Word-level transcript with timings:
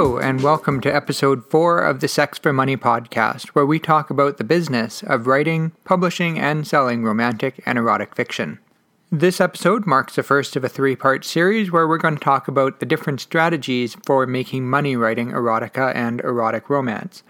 Hello, 0.00 0.16
and 0.16 0.40
welcome 0.42 0.80
to 0.80 0.88
episode 0.88 1.44
4 1.50 1.82
of 1.82 2.00
the 2.00 2.08
Sex 2.08 2.38
for 2.38 2.54
Money 2.54 2.74
podcast, 2.74 3.48
where 3.48 3.66
we 3.66 3.78
talk 3.78 4.08
about 4.08 4.38
the 4.38 4.44
business 4.44 5.02
of 5.02 5.26
writing, 5.26 5.72
publishing, 5.84 6.38
and 6.38 6.66
selling 6.66 7.04
romantic 7.04 7.62
and 7.66 7.76
erotic 7.76 8.16
fiction. 8.16 8.58
This 9.12 9.42
episode 9.42 9.86
marks 9.86 10.16
the 10.16 10.22
first 10.22 10.56
of 10.56 10.64
a 10.64 10.70
three 10.70 10.96
part 10.96 11.26
series 11.26 11.70
where 11.70 11.86
we're 11.86 11.98
going 11.98 12.16
to 12.16 12.24
talk 12.24 12.48
about 12.48 12.80
the 12.80 12.86
different 12.86 13.20
strategies 13.20 13.94
for 14.06 14.26
making 14.26 14.70
money 14.70 14.96
writing 14.96 15.32
erotica 15.32 15.94
and 15.94 16.22
erotic 16.22 16.70
romance. 16.70 17.22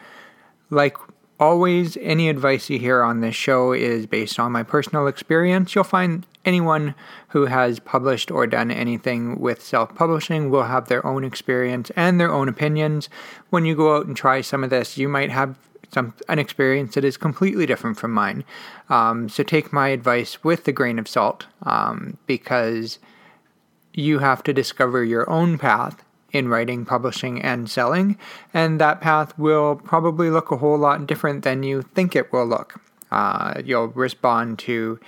Like 0.71 0.97
always, 1.41 1.97
any 1.97 2.29
advice 2.29 2.71
you 2.71 2.79
hear 2.79 3.03
on 3.03 3.21
this 3.21 3.35
show 3.35 3.73
is 3.73 4.07
based 4.07 4.39
on 4.39 4.53
my 4.53 4.62
personal 4.62 5.07
experience. 5.07 5.75
You'll 5.75 5.85
find 5.85 6.27
anyone 6.45 6.95
who 7.29 7.47
has 7.47 7.80
published 7.80 8.30
or 8.30 8.47
done 8.47 8.71
anything 8.71 9.41
with 9.41 9.63
self 9.63 9.95
publishing 9.95 10.51
will 10.51 10.65
have 10.65 10.89
their 10.89 11.05
own 11.05 11.25
experience 11.25 11.91
and 11.97 12.21
their 12.21 12.33
own 12.33 12.49
opinions. 12.49 13.09
When 13.49 13.65
you 13.65 13.75
go 13.75 13.97
out 13.97 14.07
and 14.07 14.16
try 14.16 14.43
some 14.43 14.63
of 14.63 14.71
this, 14.71 14.99
you 14.99 15.09
might 15.09 15.30
have 15.30 15.57
some 15.93 16.15
an 16.29 16.39
experience 16.39 16.95
that 16.95 17.05
is 17.05 17.16
completely 17.16 17.66
different 17.66 17.99
from 17.99 18.13
mine. 18.13 18.45
Um, 18.88 19.29
so 19.29 19.43
take 19.43 19.73
my 19.73 19.88
advice 19.88 20.45
with 20.45 20.69
a 20.69 20.73
grain 20.73 20.99
of 20.99 21.09
salt 21.09 21.47
um, 21.65 22.16
because 22.27 22.99
you 23.93 24.21
have 24.21 24.43
to 24.45 24.52
discover 24.52 25.02
your 25.02 25.29
own 25.29 25.59
path 25.59 26.05
in 26.33 26.49
writing, 26.49 26.85
publishing, 26.85 27.41
and 27.43 27.71
selling, 27.71 28.17
and 28.55 28.81
that 28.81 29.01
path 29.01 29.37
will 29.39 29.77
probably 29.77 30.31
look 30.31 30.51
a 30.51 30.57
whole 30.57 30.79
lot 30.79 31.07
different 31.07 31.45
than 31.45 31.63
you 31.63 31.83
think 31.83 32.15
it 32.15 32.33
will 32.33 32.47
look. 32.47 32.81
Uh, 33.11 33.61
you'll 33.65 33.89
respond 33.89 34.59
to 34.61 35.01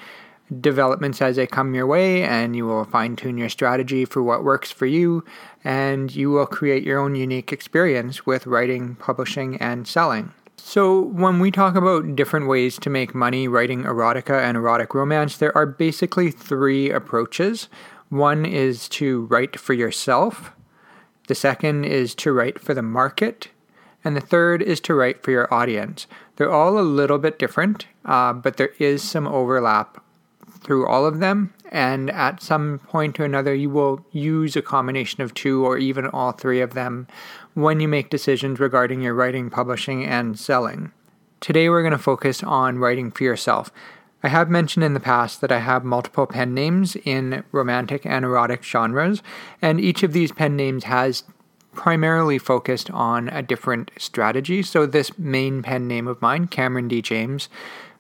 developments 0.61 1.23
as 1.23 1.37
they 1.37 1.47
come 1.47 1.75
your 1.75 1.87
way, 1.87 2.23
and 2.23 2.55
you 2.55 2.67
will 2.67 2.85
fine 2.85 3.17
tune 3.17 3.39
your 3.39 3.49
strategy 3.49 4.05
for 4.05 4.23
what 4.23 4.45
works 4.45 4.71
for 4.71 4.87
you, 4.87 5.25
and 5.65 6.15
you 6.15 6.31
will 6.31 6.47
create 6.47 6.83
your 6.83 6.99
own 7.01 7.15
unique 7.15 7.53
experience 7.53 8.27
with 8.27 8.47
writing, 8.47 8.97
publishing, 8.97 9.57
and 9.57 9.87
selling. 9.87 10.33
So, 10.57 11.01
when 11.01 11.41
we 11.41 11.51
talk 11.51 11.75
about 11.75 12.15
different 12.15 12.47
ways 12.47 12.79
to 12.81 12.91
make 12.91 13.15
money 13.15 13.49
writing 13.49 13.83
erotica 13.83 14.41
and 14.43 14.57
erotic 14.57 14.95
romance, 14.95 15.37
there 15.37 15.57
are 15.57 15.67
basically 15.67 16.31
three 16.31 16.91
approaches. 16.91 17.69
One 18.11 18.45
is 18.45 18.89
to 18.91 19.23
write 19.27 19.59
for 19.59 19.73
yourself, 19.73 20.53
the 21.33 21.37
second 21.37 21.87
is 21.87 22.15
to 22.15 22.31
write 22.31 22.61
for 22.61 22.75
the 22.75 22.83
market, 22.83 23.49
and 24.05 24.15
the 24.15 24.21
third 24.21 24.61
is 24.61 24.81
to 24.81 24.93
write 24.93 25.23
for 25.23 25.31
your 25.31 25.53
audience. 25.53 26.07
They're 26.37 26.53
all 26.53 26.79
a 26.79 26.83
little 26.83 27.17
bit 27.17 27.39
different, 27.39 27.87
uh, 28.05 28.35
but 28.35 28.59
there 28.59 28.75
is 28.79 29.03
some 29.03 29.27
overlap 29.27 30.05
through 30.61 30.87
all 30.87 31.07
of 31.07 31.21
them, 31.21 31.55
and 31.71 32.11
at 32.11 32.43
some 32.43 32.81
point 32.81 33.19
or 33.19 33.25
another, 33.25 33.55
you 33.55 33.71
will 33.71 34.05
use 34.11 34.57
a 34.57 34.61
combination 34.61 35.23
of 35.23 35.33
two 35.33 35.65
or 35.65 35.79
even 35.79 36.05
all 36.09 36.33
three 36.33 36.61
of 36.61 36.75
them 36.75 37.07
when 37.55 37.81
you 37.81 37.89
make 37.89 38.11
decisions 38.11 38.61
regarding 38.61 39.01
your 39.01 39.15
writing, 39.15 39.49
publishing, 39.49 40.05
and 40.05 40.39
selling. 40.39 40.93
Today, 41.41 41.71
we're 41.71 41.81
going 41.81 41.93
to 41.93 41.99
focus 41.99 42.43
on 42.43 42.77
writing 42.77 43.11
for 43.11 43.25
yourself. 43.25 43.73
I 44.23 44.29
have 44.29 44.49
mentioned 44.49 44.85
in 44.85 44.95
the 44.95 45.01
past 45.01 45.41
that 45.41 45.51
I 45.51 45.59
have 45.59 45.85
multiple 45.85 46.27
pen 46.27 46.55
names 46.55 46.97
in 47.05 47.43
romantic 47.51 48.07
and 48.07 48.25
erotic 48.25 48.63
genres, 48.63 49.23
and 49.61 49.81
each 49.81 50.03
of 50.03 50.13
these 50.13 50.31
pen 50.31 50.57
names 50.57 50.85
has 50.85 51.25
primarily 51.75 52.39
focused 52.39 52.91
on 52.91 53.29
a 53.31 53.43
different 53.43 53.91
strategy. 53.99 54.63
So, 54.63 54.87
this 54.87 55.19
main 55.19 55.63
pen 55.63 55.89
name 55.89 56.07
of 56.07 56.23
mine, 56.23 56.47
Cameron 56.47 56.89
D. 56.89 57.03
James, 57.03 57.49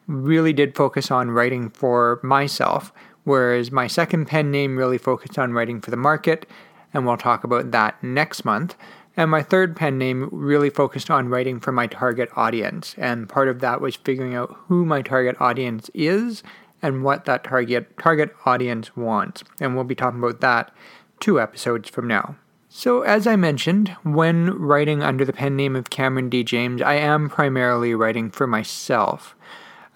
really 0.07 0.53
did 0.53 0.77
focus 0.77 1.11
on 1.11 1.31
writing 1.31 1.71
for 1.71 2.21
myself, 2.23 2.93
whereas 3.25 3.73
my 3.73 3.87
second 3.87 4.27
pen 4.27 4.51
name 4.51 4.77
really 4.77 4.99
focused 4.99 5.39
on 5.39 5.53
writing 5.53 5.81
for 5.81 5.91
the 5.91 5.97
market, 5.97 6.47
and 6.95 7.07
we'll 7.07 7.17
talk 7.17 7.45
about 7.45 7.71
that 7.71 8.03
next 8.03 8.45
month. 8.45 8.77
And 9.17 9.31
my 9.31 9.43
third 9.43 9.77
pen 9.77 9.99
name 9.99 10.29
really 10.33 10.71
focused 10.71 11.11
on 11.11 11.29
writing 11.29 11.61
for 11.61 11.73
my 11.73 11.87
target 11.87 12.31
audience. 12.35 12.95
And 12.97 13.29
part 13.29 13.49
of 13.49 13.61
that 13.61 13.81
was 13.81 13.97
figuring 13.97 14.35
out 14.35 14.57
who 14.69 14.85
my 14.85 15.03
target 15.03 15.37
audience 15.41 15.91
is 15.93 16.43
and 16.81 17.05
what 17.05 17.27
that 17.27 17.45
target 17.45 17.97
target 17.99 18.35
audience 18.47 18.97
wants. 18.97 19.45
And 19.61 19.75
we'll 19.75 19.85
be 19.85 19.95
talking 19.95 20.19
about 20.19 20.41
that 20.41 20.73
two 21.21 21.41
episodes 21.41 21.89
from 21.89 22.09
now. 22.09 22.37
So, 22.75 23.03
as 23.03 23.27
I 23.27 23.37
mentioned, 23.37 23.91
when 24.03 24.51
writing 24.59 25.03
under 25.03 25.27
the 25.27 25.33
pen 25.35 25.57
name 25.57 25.77
of 25.77 25.91
Cameron 25.91 26.31
D. 26.31 26.43
James, 26.43 26.81
I 26.81 26.95
am 26.95 27.29
primarily 27.29 27.95
writing 27.95 28.31
for 28.31 28.47
myself. 28.47 29.37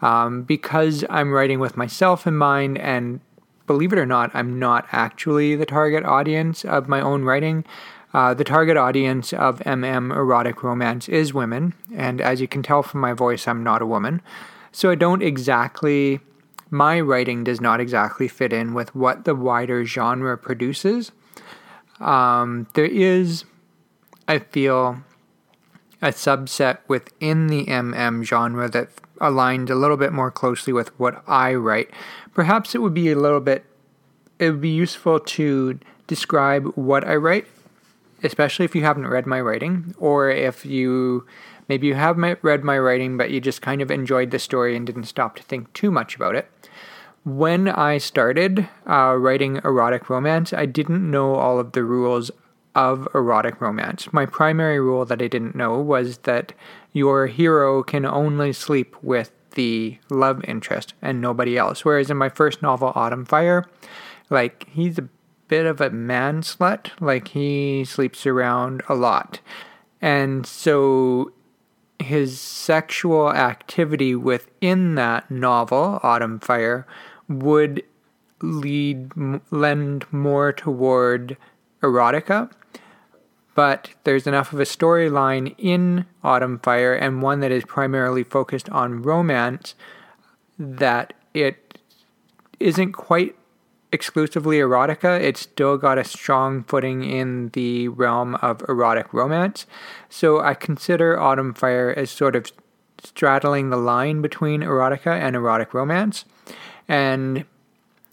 Um, 0.03 0.43
because 0.43 1.03
I'm 1.09 1.33
writing 1.33 1.59
with 1.59 1.79
myself 1.79 2.27
in 2.27 2.37
mind, 2.37 2.77
and 2.77 3.21
believe 3.67 3.95
it 3.95 3.99
or 3.99 4.05
not, 4.05 4.31
I'm 4.35 4.59
not 4.59 4.87
actually 4.93 5.57
the 5.57 5.65
target 5.65 6.05
audience 6.05 6.67
of 6.67 6.87
my 6.87 7.01
own 7.01 7.25
writing. 7.25 7.65
Uh, 8.17 8.33
the 8.33 8.45
target 8.45 8.79
audience 8.79 9.35
of 9.35 9.59
MM 9.67 10.11
erotic 10.11 10.63
romance 10.63 11.07
is 11.07 11.35
women, 11.35 11.75
and 11.95 12.19
as 12.19 12.41
you 12.41 12.49
can 12.49 12.63
tell 12.63 12.83
from 12.83 13.01
my 13.01 13.13
voice, 13.13 13.47
I'm 13.47 13.63
not 13.63 13.83
a 13.83 13.87
woman. 13.87 14.23
So 14.73 14.89
I 14.89 14.95
don't 14.95 15.23
exactly, 15.23 16.21
my 16.71 16.99
writing 16.99 17.45
does 17.45 17.61
not 17.61 17.79
exactly 17.79 18.27
fit 18.27 18.55
in 18.55 18.73
with 18.73 18.95
what 18.95 19.27
the 19.27 19.35
wider 19.35 19.85
genre 19.85 20.39
produces. 20.39 21.13
Um, 22.01 22.69
there 22.73 22.87
is, 22.87 23.45
I 24.27 24.39
feel, 24.39 25.03
a 26.01 26.09
subset 26.09 26.79
within 26.89 27.49
the 27.49 27.67
MM 27.67 28.25
genre 28.25 28.67
that 28.71 28.89
aligns 29.21 29.69
a 29.69 29.75
little 29.75 29.99
bit 29.99 30.15
more 30.15 30.31
closely 30.31 30.73
with 30.73 30.89
what 30.99 31.23
I 31.27 31.53
write. 31.53 31.91
Perhaps 32.33 32.75
it 32.75 32.79
would 32.79 32.95
be 32.95 33.11
a 33.11 33.19
little 33.19 33.41
bit, 33.41 33.67
it 34.39 34.53
would 34.53 34.63
be 34.63 34.71
useful 34.71 35.21
to 35.21 35.79
describe 36.07 36.65
what 36.77 37.07
I 37.07 37.17
write 37.17 37.47
especially 38.23 38.65
if 38.65 38.75
you 38.75 38.83
haven't 38.83 39.07
read 39.07 39.27
my 39.27 39.41
writing, 39.41 39.95
or 39.99 40.31
if 40.31 40.65
you 40.65 41.27
maybe 41.69 41.87
you 41.87 41.95
have 41.95 42.17
read 42.43 42.65
my 42.65 42.79
writing, 42.79 43.17
but 43.17 43.31
you 43.31 43.41
just 43.41 43.63
kind 43.63 43.83
of 43.83 43.91
enjoyed 43.91 44.31
the 44.31 44.39
story 44.39 44.77
and 44.77 44.87
didn't 44.87 45.05
stop 45.05 45.37
to 45.37 45.43
think 45.43 45.73
too 45.73 45.91
much 45.91 46.17
about 46.17 46.35
it. 46.35 46.51
When 47.25 47.69
I 47.69 47.99
started 47.99 48.69
uh, 48.89 49.17
writing 49.19 49.57
erotic 49.65 50.09
romance, 50.09 50.53
I 50.53 50.67
didn't 50.67 51.11
know 51.11 51.35
all 51.35 51.59
of 51.59 51.73
the 51.73 51.83
rules 51.83 52.31
of 52.77 53.09
erotic 53.15 53.61
romance. 53.61 54.13
My 54.13 54.27
primary 54.27 54.79
rule 54.79 55.05
that 55.07 55.21
I 55.21 55.27
didn't 55.27 55.57
know 55.57 55.81
was 55.81 56.19
that 56.19 56.53
your 56.93 57.27
hero 57.27 57.83
can 57.83 58.05
only 58.05 58.53
sleep 58.53 58.95
with 59.03 59.33
the 59.53 59.99
love 60.11 60.45
interest 60.45 60.95
and 61.03 61.21
nobody 61.21 61.59
else. 61.59 61.85
Whereas 61.85 62.11
in 62.11 62.17
my 62.17 62.29
first 62.29 62.63
novel, 62.63 62.93
Autumn 62.95 63.25
Fire, 63.25 63.67
like 64.31 64.69
he's 64.71 64.99
a 64.99 65.09
bit 65.49 65.67
of 65.67 65.81
a 65.81 65.91
man 65.91 66.43
slut. 66.43 66.91
Like 67.01 67.29
he 67.29 67.85
sleeps 67.85 68.27
around 68.27 68.83
a 68.89 68.95
lot. 68.95 69.41
And 70.01 70.47
so 70.47 71.33
his 71.99 72.41
sexual 72.41 73.33
activity 73.33 74.15
within 74.15 74.95
that 74.97 75.31
novel, 75.31 76.01
Autumn 76.03 76.39
Fire, 76.39 76.87
would 77.29 77.83
lead 78.43 79.11
lend 79.51 80.05
more 80.13 80.53
toward 80.53 81.37
erotica. 81.83 82.51
But 83.55 83.91
there's 84.05 84.27
enough 84.27 84.53
of 84.53 84.61
a 84.61 84.65
storyline 84.65 85.55
in 85.57 86.05
Autumn 86.23 86.59
Fire 86.59 86.93
and 86.95 87.23
one 87.23 87.41
that 87.41 87.51
is 87.51 87.65
primarily 87.65 88.23
focused 88.23 88.69
on 88.69 89.03
romance 89.03 89.75
that 90.59 91.15
it 91.33 91.79
isn't 92.61 92.93
quite 92.93 93.35
exclusively 93.97 94.59
erotica, 94.59 95.19
it's 95.19 95.41
still 95.41 95.79
got 95.79 95.97
a 95.97 96.05
strong 96.05 96.63
footing 96.65 97.03
in 97.03 97.49
the 97.55 97.89
realm 97.89 98.35
of 98.37 98.63
erotic 98.69 99.11
romance. 99.15 99.65
So 100.11 100.41
I 100.41 100.53
consider 100.53 101.19
Autumn 101.19 101.55
Fire 101.55 101.95
as 101.97 102.11
sort 102.11 102.37
of 102.37 102.53
straddling 103.03 103.71
the 103.71 103.79
line 103.79 104.21
between 104.21 104.61
erotica 104.61 105.19
and 105.19 105.35
erotic 105.35 105.73
romance. 105.73 106.27
And 106.87 107.47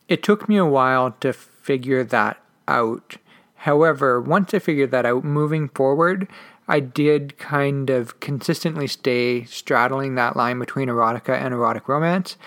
it 0.07 0.23
took 0.23 0.47
me 0.47 0.55
a 0.55 0.65
while 0.65 1.11
to 1.19 1.33
figure 1.33 2.05
that 2.05 2.37
out. 2.65 3.17
However, 3.57 4.21
once 4.21 4.53
I 4.53 4.59
figured 4.59 4.91
that 4.91 5.05
out, 5.05 5.25
moving 5.25 5.67
forward, 5.67 6.29
I 6.65 6.79
did 6.79 7.37
kind 7.37 7.89
of 7.89 8.21
consistently 8.21 8.87
stay 8.87 9.43
straddling 9.43 10.15
that 10.15 10.37
line 10.37 10.59
between 10.59 10.87
erotica 10.87 11.37
and 11.37 11.53
erotic 11.53 11.89
romance. 11.89 12.37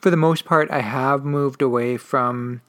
For 0.00 0.10
the 0.10 0.16
most 0.16 0.46
part, 0.46 0.70
I 0.70 0.80
have 0.80 1.24
moved 1.24 1.60
away 1.60 1.98
from 1.98 2.62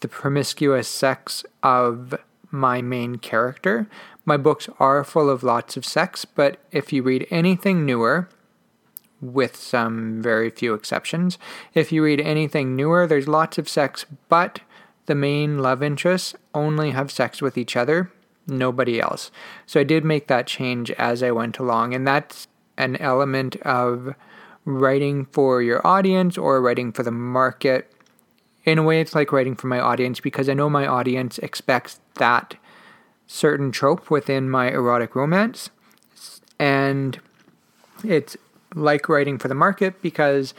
the 0.00 0.08
promiscuous 0.08 0.88
sex 0.88 1.44
of 1.62 2.14
my 2.50 2.80
main 2.80 3.16
character. 3.16 3.88
My 4.24 4.36
books 4.36 4.68
are 4.78 5.04
full 5.04 5.30
of 5.30 5.42
lots 5.42 5.76
of 5.76 5.84
sex, 5.84 6.24
but 6.24 6.58
if 6.70 6.92
you 6.92 7.02
read 7.02 7.26
anything 7.30 7.84
newer, 7.84 8.28
with 9.20 9.56
some 9.56 10.22
very 10.22 10.50
few 10.50 10.74
exceptions, 10.74 11.38
if 11.74 11.90
you 11.90 12.02
read 12.04 12.20
anything 12.20 12.76
newer, 12.76 13.06
there's 13.06 13.28
lots 13.28 13.58
of 13.58 13.68
sex, 13.68 14.06
but 14.28 14.60
the 15.06 15.14
main 15.14 15.58
love 15.58 15.82
interests 15.82 16.34
only 16.54 16.90
have 16.90 17.10
sex 17.10 17.42
with 17.42 17.58
each 17.58 17.76
other, 17.76 18.12
nobody 18.46 19.00
else. 19.00 19.30
So 19.66 19.80
I 19.80 19.84
did 19.84 20.04
make 20.04 20.28
that 20.28 20.46
change 20.46 20.90
as 20.92 21.22
I 21.22 21.30
went 21.30 21.58
along, 21.58 21.94
and 21.94 22.06
that's 22.06 22.46
an 22.76 22.96
element 22.96 23.56
of 23.62 24.14
writing 24.64 25.26
for 25.32 25.62
your 25.62 25.84
audience 25.86 26.38
or 26.38 26.60
writing 26.60 26.92
for 26.92 27.02
the 27.02 27.10
market 27.10 27.92
in 28.68 28.78
a 28.78 28.82
way, 28.82 29.00
it's 29.00 29.14
like 29.14 29.32
writing 29.32 29.54
for 29.54 29.66
my 29.66 29.80
audience 29.80 30.20
because 30.20 30.48
I 30.48 30.54
know 30.54 30.70
my 30.70 30.86
audience 30.86 31.38
expects 31.38 32.00
that 32.14 32.56
certain 33.26 33.70
trope 33.70 34.10
within 34.10 34.48
my 34.48 34.70
erotic 34.70 35.14
romance. 35.14 35.70
And 36.58 37.20
it's 38.04 38.36
like 38.74 39.08
writing 39.08 39.38
for 39.38 39.48
the 39.48 39.54
market 39.54 40.00
because 40.02 40.54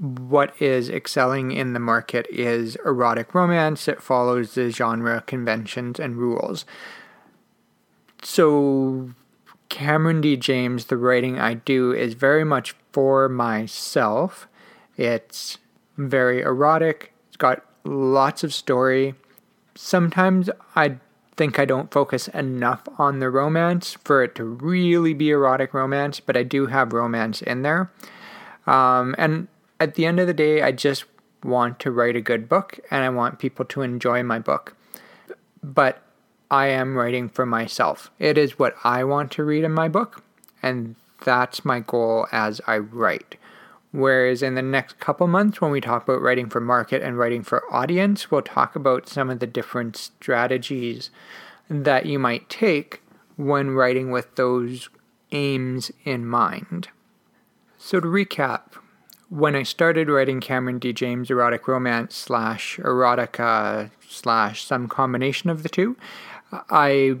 what 0.00 0.60
is 0.60 0.88
excelling 0.88 1.52
in 1.52 1.72
the 1.72 1.80
market 1.80 2.26
is 2.30 2.76
erotic 2.84 3.34
romance. 3.34 3.86
It 3.86 4.02
follows 4.02 4.54
the 4.54 4.70
genre 4.70 5.22
conventions 5.26 6.00
and 6.00 6.16
rules. 6.16 6.64
So, 8.22 9.10
Cameron 9.68 10.20
D. 10.20 10.36
James, 10.36 10.86
the 10.86 10.96
writing 10.96 11.38
I 11.38 11.54
do 11.54 11.92
is 11.92 12.14
very 12.14 12.44
much 12.44 12.74
for 12.92 13.28
myself. 13.28 14.48
It's 14.96 15.58
very 15.96 16.42
erotic, 16.42 17.12
got 17.40 17.64
lots 17.82 18.44
of 18.44 18.54
story. 18.54 19.14
Sometimes 19.74 20.48
I 20.76 20.98
think 21.36 21.58
I 21.58 21.64
don't 21.64 21.90
focus 21.90 22.28
enough 22.28 22.82
on 22.98 23.18
the 23.18 23.30
romance 23.30 23.96
for 24.04 24.22
it 24.22 24.36
to 24.36 24.44
really 24.44 25.14
be 25.14 25.30
erotic 25.30 25.74
romance, 25.74 26.20
but 26.20 26.36
I 26.36 26.44
do 26.44 26.66
have 26.66 26.92
romance 26.92 27.42
in 27.42 27.62
there. 27.62 27.90
Um, 28.66 29.16
and 29.18 29.48
at 29.80 29.94
the 29.94 30.06
end 30.06 30.20
of 30.20 30.26
the 30.28 30.34
day, 30.34 30.62
I 30.62 30.70
just 30.70 31.04
want 31.42 31.80
to 31.80 31.90
write 31.90 32.14
a 32.14 32.20
good 32.20 32.48
book 32.48 32.78
and 32.90 33.02
I 33.02 33.08
want 33.08 33.38
people 33.38 33.64
to 33.64 33.80
enjoy 33.80 34.22
my 34.22 34.38
book. 34.38 34.76
But 35.62 36.02
I 36.50 36.66
am 36.66 36.96
writing 36.96 37.28
for 37.28 37.46
myself. 37.46 38.10
It 38.18 38.36
is 38.36 38.58
what 38.58 38.74
I 38.84 39.04
want 39.04 39.30
to 39.32 39.44
read 39.44 39.64
in 39.64 39.72
my 39.72 39.88
book, 39.88 40.22
and 40.62 40.96
that's 41.24 41.64
my 41.64 41.80
goal 41.80 42.26
as 42.32 42.60
I 42.66 42.78
write. 42.78 43.36
Whereas 43.92 44.42
in 44.42 44.54
the 44.54 44.62
next 44.62 45.00
couple 45.00 45.26
months, 45.26 45.60
when 45.60 45.72
we 45.72 45.80
talk 45.80 46.04
about 46.04 46.22
writing 46.22 46.48
for 46.48 46.60
market 46.60 47.02
and 47.02 47.18
writing 47.18 47.42
for 47.42 47.62
audience, 47.72 48.30
we'll 48.30 48.42
talk 48.42 48.76
about 48.76 49.08
some 49.08 49.30
of 49.30 49.40
the 49.40 49.46
different 49.46 49.96
strategies 49.96 51.10
that 51.68 52.06
you 52.06 52.18
might 52.18 52.48
take 52.48 53.02
when 53.36 53.70
writing 53.70 54.10
with 54.10 54.34
those 54.36 54.88
aims 55.32 55.90
in 56.04 56.26
mind. 56.26 56.88
So, 57.78 57.98
to 57.98 58.06
recap, 58.06 58.72
when 59.28 59.56
I 59.56 59.62
started 59.62 60.08
writing 60.08 60.40
Cameron 60.40 60.78
D. 60.78 60.92
James 60.92 61.30
erotic 61.30 61.66
romance 61.66 62.14
slash 62.14 62.78
erotica 62.78 63.90
slash 64.08 64.64
some 64.64 64.86
combination 64.88 65.50
of 65.50 65.62
the 65.62 65.68
two, 65.68 65.96
I 66.52 67.18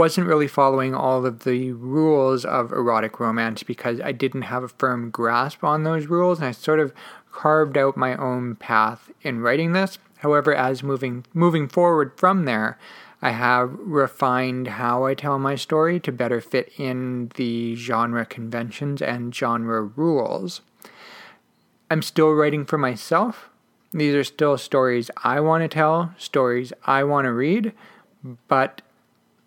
wasn't 0.00 0.26
really 0.26 0.48
following 0.48 0.94
all 0.94 1.26
of 1.26 1.40
the 1.40 1.72
rules 1.72 2.46
of 2.46 2.72
erotic 2.72 3.20
romance 3.20 3.62
because 3.62 4.00
I 4.00 4.12
didn't 4.12 4.48
have 4.48 4.62
a 4.62 4.68
firm 4.68 5.10
grasp 5.10 5.62
on 5.62 5.84
those 5.84 6.06
rules, 6.06 6.38
and 6.38 6.48
I 6.48 6.52
sort 6.52 6.80
of 6.80 6.94
carved 7.30 7.76
out 7.76 7.98
my 7.98 8.16
own 8.16 8.54
path 8.54 9.10
in 9.20 9.40
writing 9.40 9.74
this. 9.74 9.98
However, 10.20 10.54
as 10.54 10.82
moving 10.82 11.26
moving 11.34 11.68
forward 11.68 12.12
from 12.16 12.46
there, 12.46 12.78
I 13.20 13.32
have 13.32 13.74
refined 13.78 14.68
how 14.68 15.04
I 15.04 15.12
tell 15.12 15.38
my 15.38 15.54
story 15.54 16.00
to 16.00 16.10
better 16.10 16.40
fit 16.40 16.72
in 16.78 17.30
the 17.34 17.74
genre 17.76 18.24
conventions 18.24 19.02
and 19.02 19.34
genre 19.34 19.82
rules. 19.82 20.62
I'm 21.90 22.00
still 22.00 22.32
writing 22.32 22.64
for 22.64 22.78
myself. 22.78 23.50
These 23.92 24.14
are 24.14 24.24
still 24.24 24.56
stories 24.56 25.10
I 25.22 25.40
want 25.40 25.62
to 25.62 25.68
tell, 25.68 26.14
stories 26.16 26.72
I 26.86 27.04
want 27.04 27.26
to 27.26 27.34
read, 27.34 27.74
but 28.48 28.80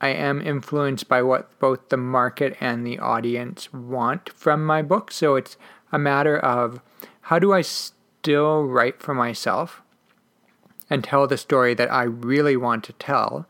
I 0.04 0.10
am 0.10 0.42
influenced 0.42 1.08
by 1.08 1.22
what 1.22 1.58
both 1.60 1.88
the 1.88 1.96
market 1.96 2.58
and 2.60 2.86
the 2.86 3.00
audience 3.00 3.72
want 3.72 4.34
from 4.34 4.66
my 4.66 4.82
book. 4.82 5.12
So 5.12 5.38
it's 5.38 5.56
a 5.94 5.98
matter 5.98 6.38
of 6.38 6.82
how 7.22 7.40
do 7.40 7.54
I 7.54 7.62
still 7.62 8.66
write 8.66 9.02
for 9.02 9.14
myself 9.14 9.82
and 10.90 11.06
tell 11.06 11.26
the 11.26 11.38
story 11.38 11.74
that 11.76 11.90
I 11.90 12.04
really 12.04 12.58
want 12.58 12.84
to 12.84 12.94
tell 12.94 13.48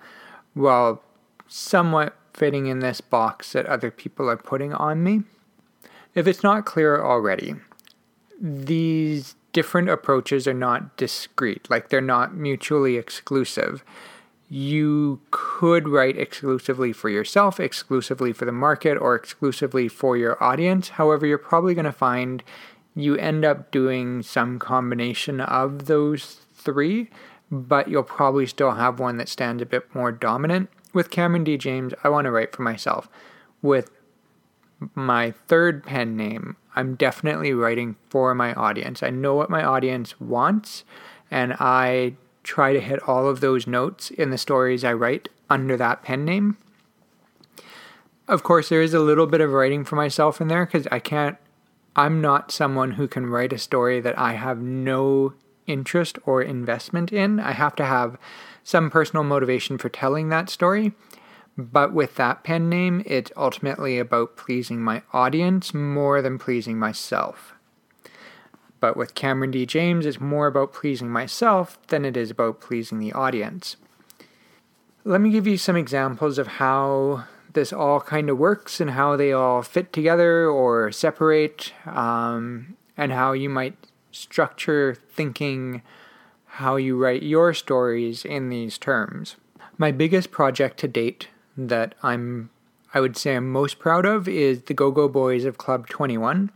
while 0.54 1.02
somewhat 1.48 2.16
fitting 2.36 2.68
in 2.68 2.82
this 2.82 3.02
box 3.02 3.54
that 3.54 3.66
other 3.66 3.90
people 3.90 4.30
are 4.30 4.38
putting 4.38 4.74
on 4.76 5.04
me? 5.04 5.24
If 6.14 6.28
it's 6.28 6.44
not 6.44 6.66
clear 6.66 7.04
already, 7.04 7.56
these 8.40 9.34
different 9.54 9.90
approaches 9.90 10.48
are 10.48 10.54
not 10.54 10.98
discrete, 10.98 11.68
like 11.72 11.90
they're 11.90 12.00
not 12.00 12.36
mutually 12.36 12.98
exclusive 12.98 13.84
you 14.54 15.20
could 15.64 15.88
write 15.88 16.18
exclusively 16.18 16.92
for 16.92 17.08
yourself, 17.08 17.58
exclusively 17.58 18.34
for 18.34 18.44
the 18.44 18.52
market, 18.52 18.98
or 18.98 19.16
exclusively 19.16 19.88
for 19.88 20.18
your 20.18 20.44
audience. 20.44 20.90
However, 20.90 21.26
you're 21.26 21.38
probably 21.38 21.74
going 21.74 21.86
to 21.86 21.94
find 21.94 22.44
you 22.96 23.16
end 23.16 23.46
up 23.46 23.72
doing 23.72 24.24
some 24.24 24.60
combination 24.60 25.40
of 25.40 25.86
those 25.86 26.42
three, 26.54 27.10
but 27.50 27.88
you'll 27.88 28.04
probably 28.04 28.46
still 28.46 28.72
have 28.72 29.00
one 29.00 29.16
that 29.16 29.30
stands 29.30 29.62
a 29.62 29.66
bit 29.66 29.96
more 29.96 30.12
dominant. 30.12 30.70
With 30.92 31.10
Cameron 31.10 31.46
D. 31.46 31.56
James, 31.56 31.94
I 32.04 32.10
want 32.10 32.26
to 32.26 32.32
write 32.32 32.54
for 32.54 32.64
myself. 32.64 33.08
With 33.62 33.90
my 34.96 35.32
third 35.48 35.86
pen 35.86 36.18
name, 36.18 36.58
I'm 36.76 36.96
definitely 36.96 37.54
writing 37.54 37.96
for 38.10 38.36
my 38.36 38.54
audience. 38.56 39.02
I 39.02 39.12
know 39.12 39.34
what 39.36 39.50
my 39.50 39.64
audience 39.64 40.20
wants, 40.20 40.84
and 41.32 41.54
I 41.58 42.16
try 42.44 42.74
to 42.74 42.82
hit 42.82 43.02
all 43.08 43.30
of 43.30 43.40
those 43.40 43.66
notes 43.66 44.12
in 44.12 44.30
the 44.30 44.38
stories 44.38 44.84
I 44.84 44.92
write 44.92 45.30
under 45.50 45.78
that 45.78 46.04
pen 46.04 46.26
name. 46.26 46.58
Of 48.28 48.44
course, 48.44 48.70
there 48.70 48.82
is 48.82 48.94
a 48.94 49.00
little 49.00 49.28
bit 49.28 49.42
of 49.42 49.52
writing 49.52 49.84
for 49.84 49.96
myself 49.96 50.40
in 50.40 50.48
there 50.48 50.66
because 50.66 50.88
I 50.92 51.00
can't, 51.00 51.38
I'm 51.96 52.22
not 52.22 52.52
someone 52.52 52.92
who 52.92 53.08
can 53.08 53.28
write 53.28 53.54
a 53.54 53.58
story 53.58 54.00
that 54.00 54.18
I 54.18 54.34
have 54.34 54.62
no 54.62 55.34
interest 55.68 56.18
or 56.26 56.42
investment 56.42 57.12
in. 57.12 57.40
I 57.40 57.52
have 57.52 57.76
to 57.78 57.86
have 57.86 58.18
some 58.64 58.90
personal 58.90 59.24
motivation 59.24 59.78
for 59.78 59.90
telling 59.90 60.30
that 60.30 60.50
story. 60.50 60.94
But 61.58 61.94
with 61.94 62.16
that 62.16 62.44
pen 62.44 62.70
name, 62.70 63.04
it's 63.06 63.32
ultimately 63.38 64.00
about 64.00 64.38
pleasing 64.38 64.82
my 64.82 65.04
audience 65.12 65.74
more 65.74 66.22
than 66.22 66.40
pleasing 66.40 66.80
myself. 66.80 67.54
But 68.80 68.98
with 68.98 69.16
Cameron 69.16 69.52
D. 69.52 69.66
James, 69.66 70.06
it's 70.06 70.20
more 70.20 70.48
about 70.48 70.74
pleasing 70.74 71.10
myself 71.10 71.78
than 71.88 72.06
it 72.06 72.18
is 72.18 72.32
about 72.32 72.60
pleasing 72.60 73.00
the 73.00 73.14
audience. 73.14 73.76
Let 75.06 75.22
me 75.22 75.32
give 75.32 75.48
you 75.48 75.58
some 75.58 75.76
examples 75.76 76.38
of 76.38 76.48
how 76.48 77.26
this 77.52 77.74
all 77.74 78.00
kind 78.00 78.30
of 78.30 78.38
works 78.38 78.80
and 78.80 78.92
how 78.92 79.16
they 79.16 79.34
all 79.34 79.62
fit 79.62 79.92
together 79.92 80.48
or 80.48 80.92
separate, 80.92 81.74
um, 81.86 82.78
and 82.96 83.12
how 83.12 83.34
you 83.34 83.50
might 83.50 83.76
structure 84.12 84.96
thinking 85.14 85.82
how 86.46 86.76
you 86.76 86.96
write 86.96 87.24
your 87.24 87.54
stories 87.54 88.24
in 88.24 88.50
these 88.50 88.78
terms. 88.78 89.36
My 89.78 89.92
biggest 89.92 90.32
project 90.32 90.80
to 90.80 90.88
date 90.88 91.28
that 91.58 91.96
I'm 92.04 92.50
I 92.94 93.00
would 93.00 93.18
say 93.18 93.36
I'm 93.36 93.52
most 93.52 93.80
proud 93.80 94.06
of 94.06 94.28
is 94.28 94.62
the 94.64 94.74
Go 94.76 94.92
Go 94.92 95.08
Boys 95.08 95.46
of 95.46 95.58
Club 95.58 95.88
21. 95.88 96.52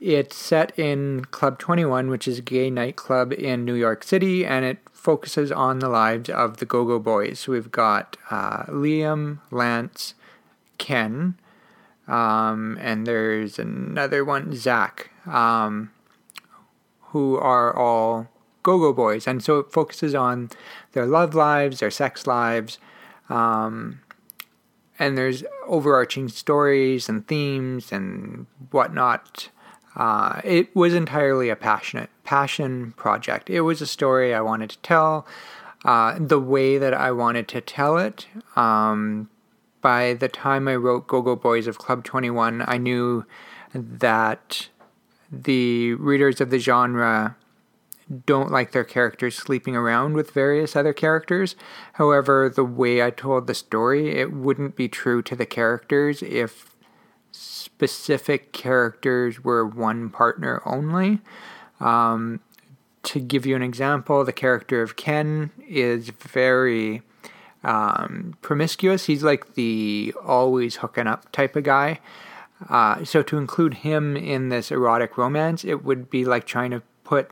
It's 0.00 0.34
set 0.34 0.76
in 0.76 1.24
Club 1.26 1.58
21, 1.60 2.10
which 2.10 2.26
is 2.26 2.40
a 2.40 2.42
gay 2.42 2.68
nightclub 2.68 3.32
in 3.32 3.64
New 3.64 3.74
York 3.74 4.02
City, 4.02 4.44
and 4.44 4.64
it 4.64 4.78
focuses 5.08 5.50
on 5.50 5.78
the 5.78 5.88
lives 5.88 6.28
of 6.28 6.58
the 6.58 6.66
Go 6.66 6.84
Go 6.84 6.98
Boys. 6.98 7.40
So 7.40 7.52
we've 7.52 7.72
got 7.72 8.18
uh, 8.30 8.64
Liam, 8.64 9.38
Lance, 9.50 10.12
Ken, 10.76 11.38
um, 12.06 12.76
and 12.78 13.06
there's 13.06 13.58
another 13.58 14.22
one, 14.22 14.54
Zach, 14.54 15.10
um, 15.26 15.92
who 17.04 17.38
are 17.38 17.74
all 17.74 18.28
Go 18.62 18.76
Go 18.76 18.92
Boys. 18.92 19.26
And 19.26 19.42
so 19.42 19.58
it 19.60 19.72
focuses 19.72 20.14
on 20.14 20.50
their 20.92 21.06
love 21.06 21.34
lives, 21.34 21.80
their 21.80 21.90
sex 21.90 22.26
lives, 22.26 22.76
um, 23.30 24.02
and 24.98 25.16
there's 25.16 25.42
overarching 25.66 26.28
stories 26.28 27.08
and 27.08 27.26
themes 27.26 27.92
and 27.92 28.44
whatnot 28.72 29.48
uh, 29.98 30.40
it 30.44 30.74
was 30.76 30.94
entirely 30.94 31.48
a 31.48 31.56
passionate 31.56 32.10
passion 32.28 32.92
project. 32.92 33.48
It 33.48 33.62
was 33.62 33.80
a 33.80 33.86
story 33.86 34.34
I 34.34 34.42
wanted 34.42 34.68
to 34.68 34.78
tell, 34.80 35.26
uh, 35.86 36.18
the 36.20 36.38
way 36.38 36.76
that 36.76 36.92
I 36.92 37.10
wanted 37.10 37.48
to 37.48 37.62
tell 37.62 37.96
it. 37.96 38.26
Um, 38.54 39.30
by 39.80 40.12
the 40.12 40.28
time 40.28 40.68
I 40.68 40.76
wrote 40.76 41.06
Go 41.06 41.22
Go 41.22 41.36
Boys 41.36 41.66
of 41.66 41.78
Club 41.78 42.04
21, 42.04 42.62
I 42.68 42.76
knew 42.76 43.24
that 43.72 44.68
the 45.32 45.94
readers 45.94 46.38
of 46.42 46.50
the 46.50 46.58
genre 46.58 47.34
don't 48.26 48.50
like 48.50 48.72
their 48.72 48.84
characters 48.84 49.34
sleeping 49.34 49.74
around 49.74 50.12
with 50.12 50.32
various 50.32 50.76
other 50.76 50.92
characters. 50.92 51.56
However, 51.94 52.52
the 52.54 52.62
way 52.62 53.02
I 53.02 53.08
told 53.08 53.46
the 53.46 53.54
story, 53.54 54.18
it 54.18 54.34
wouldn't 54.34 54.76
be 54.76 54.86
true 54.86 55.22
to 55.22 55.34
the 55.34 55.46
characters 55.46 56.22
if 56.22 56.76
specific 57.32 58.52
characters 58.52 59.42
were 59.42 59.64
one 59.64 60.10
partner 60.10 60.60
only. 60.66 61.20
Um, 61.80 62.40
to 63.04 63.20
give 63.20 63.46
you 63.46 63.56
an 63.56 63.62
example, 63.62 64.24
the 64.24 64.32
character 64.32 64.82
of 64.82 64.96
Ken 64.96 65.50
is 65.68 66.10
very 66.10 67.02
um, 67.62 68.36
promiscuous. 68.42 69.06
He's 69.06 69.22
like 69.22 69.54
the 69.54 70.12
always 70.24 70.76
hooking 70.76 71.06
up 71.06 71.30
type 71.32 71.56
of 71.56 71.64
guy. 71.64 72.00
Uh, 72.68 73.04
so 73.04 73.22
to 73.22 73.38
include 73.38 73.74
him 73.74 74.16
in 74.16 74.48
this 74.48 74.70
erotic 74.70 75.16
romance, 75.16 75.64
it 75.64 75.84
would 75.84 76.10
be 76.10 76.24
like 76.24 76.44
trying 76.44 76.72
to 76.72 76.82
put 77.04 77.30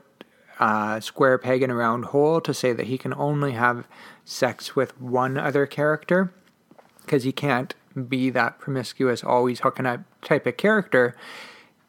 a 0.59 0.99
square 1.01 1.37
peg 1.37 1.61
in 1.61 1.69
a 1.69 1.75
round 1.75 2.05
hole 2.05 2.41
to 2.41 2.53
say 2.53 2.73
that 2.73 2.87
he 2.87 2.97
can 2.97 3.13
only 3.13 3.51
have 3.51 3.87
sex 4.25 4.75
with 4.75 4.99
one 4.99 5.37
other 5.37 5.65
character. 5.65 6.31
because 7.07 7.23
he 7.23 7.31
can't 7.31 7.73
be 8.09 8.29
that 8.29 8.59
promiscuous, 8.59 9.23
always 9.23 9.61
hooking 9.61 9.85
up 9.85 10.01
type 10.21 10.45
of 10.45 10.57
character 10.57 11.15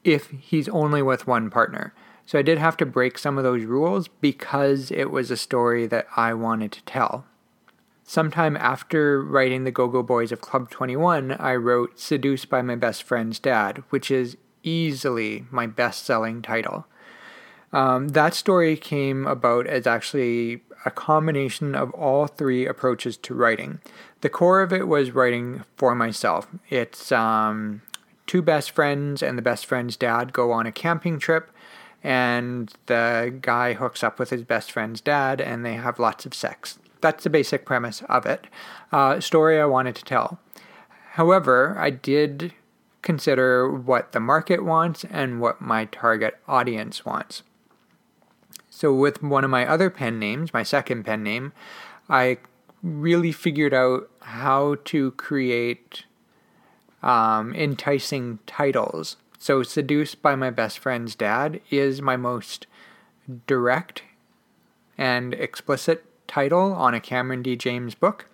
if 0.04 0.30
he's 0.30 0.68
only 0.68 1.02
with 1.02 1.26
one 1.26 1.50
partner. 1.50 1.92
So 2.28 2.38
I 2.38 2.42
did 2.42 2.58
have 2.58 2.76
to 2.76 2.84
break 2.84 3.16
some 3.16 3.38
of 3.38 3.44
those 3.44 3.64
rules 3.64 4.06
because 4.06 4.90
it 4.90 5.10
was 5.10 5.30
a 5.30 5.36
story 5.36 5.86
that 5.86 6.06
I 6.14 6.34
wanted 6.34 6.72
to 6.72 6.82
tell. 6.82 7.24
Sometime 8.04 8.54
after 8.54 9.22
writing 9.22 9.64
The 9.64 9.70
Go 9.70 9.88
Go 9.88 10.02
Boys 10.02 10.30
of 10.30 10.42
Club 10.42 10.68
21, 10.68 11.32
I 11.32 11.54
wrote 11.54 11.98
Seduced 11.98 12.50
by 12.50 12.60
My 12.60 12.74
Best 12.76 13.02
Friend's 13.02 13.38
Dad, 13.38 13.82
which 13.88 14.10
is 14.10 14.36
easily 14.62 15.46
my 15.50 15.66
best 15.66 16.04
selling 16.04 16.42
title. 16.42 16.84
Um, 17.72 18.08
that 18.08 18.34
story 18.34 18.76
came 18.76 19.26
about 19.26 19.66
as 19.66 19.86
actually 19.86 20.60
a 20.84 20.90
combination 20.90 21.74
of 21.74 21.90
all 21.92 22.26
three 22.26 22.66
approaches 22.66 23.16
to 23.16 23.32
writing. 23.32 23.80
The 24.20 24.28
core 24.28 24.60
of 24.60 24.70
it 24.70 24.86
was 24.86 25.12
writing 25.12 25.64
for 25.78 25.94
myself. 25.94 26.46
It's 26.68 27.10
um, 27.10 27.80
two 28.26 28.42
best 28.42 28.70
friends 28.70 29.22
and 29.22 29.38
the 29.38 29.42
best 29.42 29.64
friend's 29.64 29.96
dad 29.96 30.34
go 30.34 30.52
on 30.52 30.66
a 30.66 30.72
camping 30.72 31.18
trip, 31.18 31.50
and 32.02 32.72
the 32.86 33.36
guy 33.40 33.74
hooks 33.74 34.02
up 34.02 34.18
with 34.18 34.30
his 34.30 34.42
best 34.42 34.70
friend's 34.72 35.00
dad, 35.00 35.40
and 35.40 35.64
they 35.64 35.74
have 35.74 35.98
lots 35.98 36.26
of 36.26 36.34
sex. 36.34 36.78
That's 37.00 37.24
the 37.24 37.30
basic 37.30 37.64
premise 37.64 38.02
of 38.08 38.26
it. 38.26 38.46
Uh, 38.92 39.20
story 39.20 39.60
I 39.60 39.66
wanted 39.66 39.94
to 39.96 40.04
tell. 40.04 40.38
However, 41.12 41.76
I 41.78 41.90
did 41.90 42.52
consider 43.02 43.70
what 43.70 44.12
the 44.12 44.20
market 44.20 44.64
wants 44.64 45.04
and 45.10 45.40
what 45.40 45.60
my 45.60 45.86
target 45.86 46.38
audience 46.46 47.04
wants. 47.04 47.42
So, 48.70 48.92
with 48.92 49.22
one 49.22 49.44
of 49.44 49.50
my 49.50 49.66
other 49.66 49.90
pen 49.90 50.18
names, 50.18 50.52
my 50.52 50.62
second 50.62 51.04
pen 51.04 51.22
name, 51.22 51.52
I 52.08 52.38
really 52.82 53.32
figured 53.32 53.74
out 53.74 54.08
how 54.20 54.76
to 54.84 55.10
create 55.12 56.04
um, 57.02 57.54
enticing 57.54 58.38
titles. 58.46 59.16
So, 59.40 59.62
Seduced 59.62 60.20
by 60.20 60.34
My 60.34 60.50
Best 60.50 60.80
Friend's 60.80 61.14
Dad 61.14 61.60
is 61.70 62.02
my 62.02 62.16
most 62.16 62.66
direct 63.46 64.02
and 64.98 65.32
explicit 65.32 66.04
title 66.26 66.72
on 66.72 66.92
a 66.92 67.00
Cameron 67.00 67.42
D. 67.42 67.54
James 67.54 67.94
book. 67.94 68.26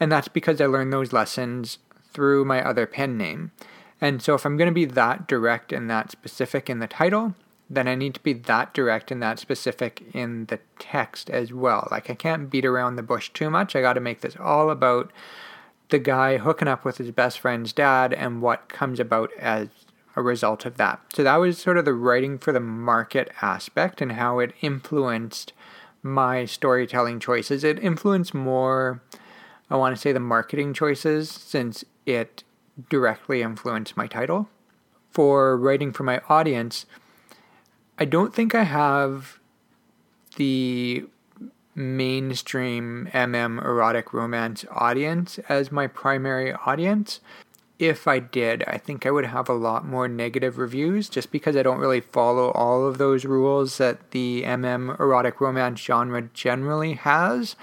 And 0.00 0.10
that's 0.10 0.28
because 0.28 0.58
I 0.60 0.66
learned 0.66 0.94
those 0.94 1.12
lessons 1.12 1.78
through 2.12 2.46
my 2.46 2.66
other 2.66 2.86
pen 2.86 3.18
name. 3.18 3.52
And 4.00 4.22
so, 4.22 4.34
if 4.34 4.46
I'm 4.46 4.56
going 4.56 4.70
to 4.70 4.74
be 4.74 4.86
that 4.86 5.28
direct 5.28 5.72
and 5.72 5.90
that 5.90 6.10
specific 6.10 6.70
in 6.70 6.78
the 6.78 6.86
title, 6.86 7.34
then 7.68 7.86
I 7.86 7.94
need 7.94 8.14
to 8.14 8.20
be 8.20 8.32
that 8.32 8.72
direct 8.72 9.10
and 9.10 9.22
that 9.22 9.38
specific 9.38 10.02
in 10.14 10.46
the 10.46 10.60
text 10.78 11.28
as 11.28 11.52
well. 11.52 11.86
Like 11.90 12.08
I 12.08 12.14
can't 12.14 12.48
beat 12.48 12.64
around 12.64 12.96
the 12.96 13.02
bush 13.02 13.30
too 13.34 13.50
much. 13.50 13.76
I 13.76 13.82
got 13.82 13.94
to 13.94 14.00
make 14.00 14.22
this 14.22 14.36
all 14.40 14.70
about 14.70 15.10
the 15.90 15.98
guy 15.98 16.38
hooking 16.38 16.68
up 16.68 16.84
with 16.84 16.98
his 16.98 17.10
best 17.10 17.38
friend's 17.38 17.72
dad 17.72 18.12
and 18.12 18.40
what 18.40 18.68
comes 18.68 18.98
about 18.98 19.30
as 19.38 19.68
a 20.16 20.22
result 20.22 20.64
of 20.64 20.78
that. 20.78 21.00
So 21.14 21.22
that 21.22 21.36
was 21.36 21.58
sort 21.58 21.78
of 21.78 21.84
the 21.84 21.94
writing 21.94 22.38
for 22.38 22.52
the 22.52 22.60
market 22.60 23.30
aspect 23.42 24.00
and 24.00 24.12
how 24.12 24.38
it 24.38 24.54
influenced 24.62 25.52
my 26.02 26.46
storytelling 26.46 27.20
choices. 27.20 27.62
It 27.62 27.78
influenced 27.78 28.32
more, 28.32 29.02
I 29.70 29.76
want 29.76 29.94
to 29.94 30.00
say, 30.00 30.12
the 30.12 30.20
marketing 30.20 30.72
choices 30.72 31.30
since 31.30 31.84
it 32.06 32.44
directly 32.88 33.42
influenced 33.42 33.96
my 33.96 34.06
title. 34.06 34.48
For 35.10 35.56
writing 35.56 35.92
for 35.92 36.02
my 36.02 36.20
audience, 36.28 36.86
I 37.98 38.04
don't 38.04 38.34
think 38.34 38.54
I 38.54 38.64
have 38.64 39.38
the 40.36 41.06
mainstream 41.74 43.08
MM 43.12 43.62
erotic 43.62 44.12
romance 44.12 44.64
audience 44.70 45.38
as 45.48 45.70
my 45.70 45.86
primary 45.86 46.52
audience. 46.52 47.20
If 47.78 48.08
I 48.08 48.20
did, 48.20 48.64
I 48.66 48.78
think 48.78 49.04
I 49.04 49.10
would 49.10 49.26
have 49.26 49.48
a 49.48 49.54
lot 49.54 49.84
more 49.84 50.08
negative 50.08 50.56
reviews 50.56 51.10
just 51.10 51.30
because 51.30 51.56
I 51.56 51.62
don't 51.62 51.78
really 51.78 52.00
follow 52.00 52.50
all 52.52 52.86
of 52.86 52.96
those 52.96 53.26
rules 53.26 53.76
that 53.78 54.12
the 54.12 54.44
MM 54.44 54.98
erotic 54.98 55.40
romance 55.40 55.80
genre 55.80 56.22
generally 56.32 56.94
has. 56.94 57.54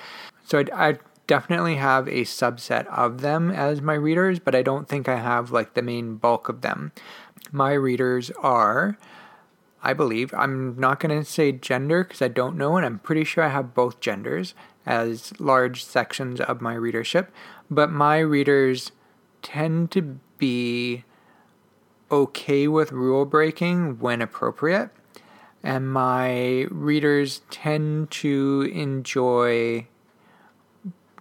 So 0.43 0.59
I'd, 0.59 0.69
I'd 0.69 0.99
definitely 1.25 1.77
have 1.77 2.07
a 2.07 2.21
subset 2.25 2.85
of 2.87 3.21
them 3.21 3.49
as 3.49 3.81
my 3.81 3.95
readers, 3.95 4.37
but 4.37 4.53
I 4.53 4.61
don't 4.61 4.87
think 4.87 5.09
I 5.09 5.17
have 5.17 5.51
like 5.51 5.73
the 5.73 5.81
main 5.81 6.17
bulk 6.17 6.47
of 6.47 6.61
them. 6.61 6.91
My 7.51 7.73
readers 7.73 8.29
are 8.41 8.97
I 9.83 9.93
believe. 9.93 10.33
I'm 10.33 10.79
not 10.79 11.01
going 11.01 11.17
to 11.17 11.29
say 11.29 11.51
gender 11.51 12.05
because 12.05 12.21
I 12.21 12.29
don't 12.29 12.57
know, 12.57 12.77
and 12.77 12.85
I'm 12.85 12.99
pretty 12.99 13.25
sure 13.25 13.43
I 13.43 13.49
have 13.49 13.73
both 13.73 13.99
genders 13.99 14.55
as 14.85 15.37
large 15.41 15.83
sections 15.83 16.39
of 16.39 16.61
my 16.61 16.73
readership. 16.73 17.31
But 17.69 17.91
my 17.91 18.19
readers 18.19 18.93
tend 19.43 19.91
to 19.91 20.19
be 20.39 21.03
okay 22.09 22.67
with 22.67 22.91
rule 22.91 23.25
breaking 23.25 23.99
when 23.99 24.21
appropriate, 24.21 24.89
and 25.61 25.91
my 25.91 26.65
readers 26.71 27.41
tend 27.51 28.09
to 28.11 28.69
enjoy 28.73 29.87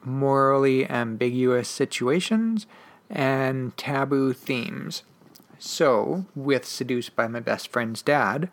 morally 0.04 0.88
ambiguous 0.88 1.68
situations 1.68 2.66
and 3.10 3.76
taboo 3.76 4.32
themes. 4.32 5.02
So, 5.58 6.26
with 6.34 6.64
Seduced 6.64 7.14
by 7.14 7.28
My 7.28 7.38
Best 7.38 7.68
Friend's 7.68 8.02
Dad, 8.02 8.50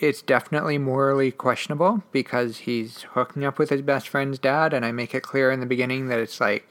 it's 0.00 0.22
definitely 0.22 0.78
morally 0.78 1.30
questionable 1.30 2.02
because 2.10 2.58
he's 2.58 3.02
hooking 3.12 3.44
up 3.44 3.58
with 3.58 3.70
his 3.70 3.82
best 3.82 4.08
friend's 4.08 4.38
dad, 4.38 4.74
and 4.74 4.84
I 4.84 4.92
make 4.92 5.14
it 5.14 5.22
clear 5.22 5.50
in 5.50 5.60
the 5.60 5.66
beginning 5.66 6.08
that 6.08 6.18
it's 6.18 6.40
like 6.40 6.66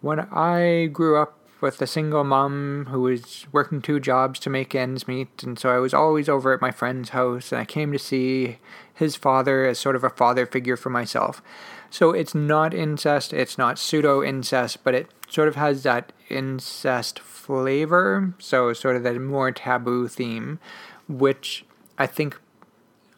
when 0.00 0.20
I 0.20 0.86
grew 0.86 1.16
up 1.20 1.34
with 1.60 1.82
a 1.82 1.86
single 1.86 2.22
mom 2.22 2.86
who 2.90 3.00
was 3.02 3.46
working 3.50 3.82
two 3.82 3.98
jobs 3.98 4.38
to 4.40 4.50
make 4.50 4.74
ends 4.74 5.08
meet, 5.08 5.42
and 5.42 5.58
so 5.58 5.70
I 5.70 5.78
was 5.78 5.92
always 5.92 6.28
over 6.28 6.52
at 6.52 6.60
my 6.60 6.70
friend's 6.70 7.10
house, 7.10 7.50
and 7.50 7.60
I 7.60 7.64
came 7.64 7.92
to 7.92 7.98
see 7.98 8.58
his 8.94 9.16
father 9.16 9.66
as 9.66 9.78
sort 9.78 9.96
of 9.96 10.04
a 10.04 10.10
father 10.10 10.46
figure 10.46 10.76
for 10.76 10.90
myself. 10.90 11.42
So 11.90 12.12
it's 12.12 12.34
not 12.34 12.74
incest, 12.74 13.32
it's 13.32 13.58
not 13.58 13.78
pseudo 13.78 14.22
incest, 14.22 14.84
but 14.84 14.94
it 14.94 15.08
sort 15.28 15.48
of 15.48 15.56
has 15.56 15.82
that 15.82 16.12
incest 16.28 17.18
flavor, 17.18 18.34
so 18.38 18.72
sort 18.72 18.96
of 18.96 19.02
that 19.02 19.20
more 19.20 19.50
taboo 19.50 20.06
theme, 20.06 20.60
which 21.08 21.64
I 21.98 22.06
think 22.06 22.38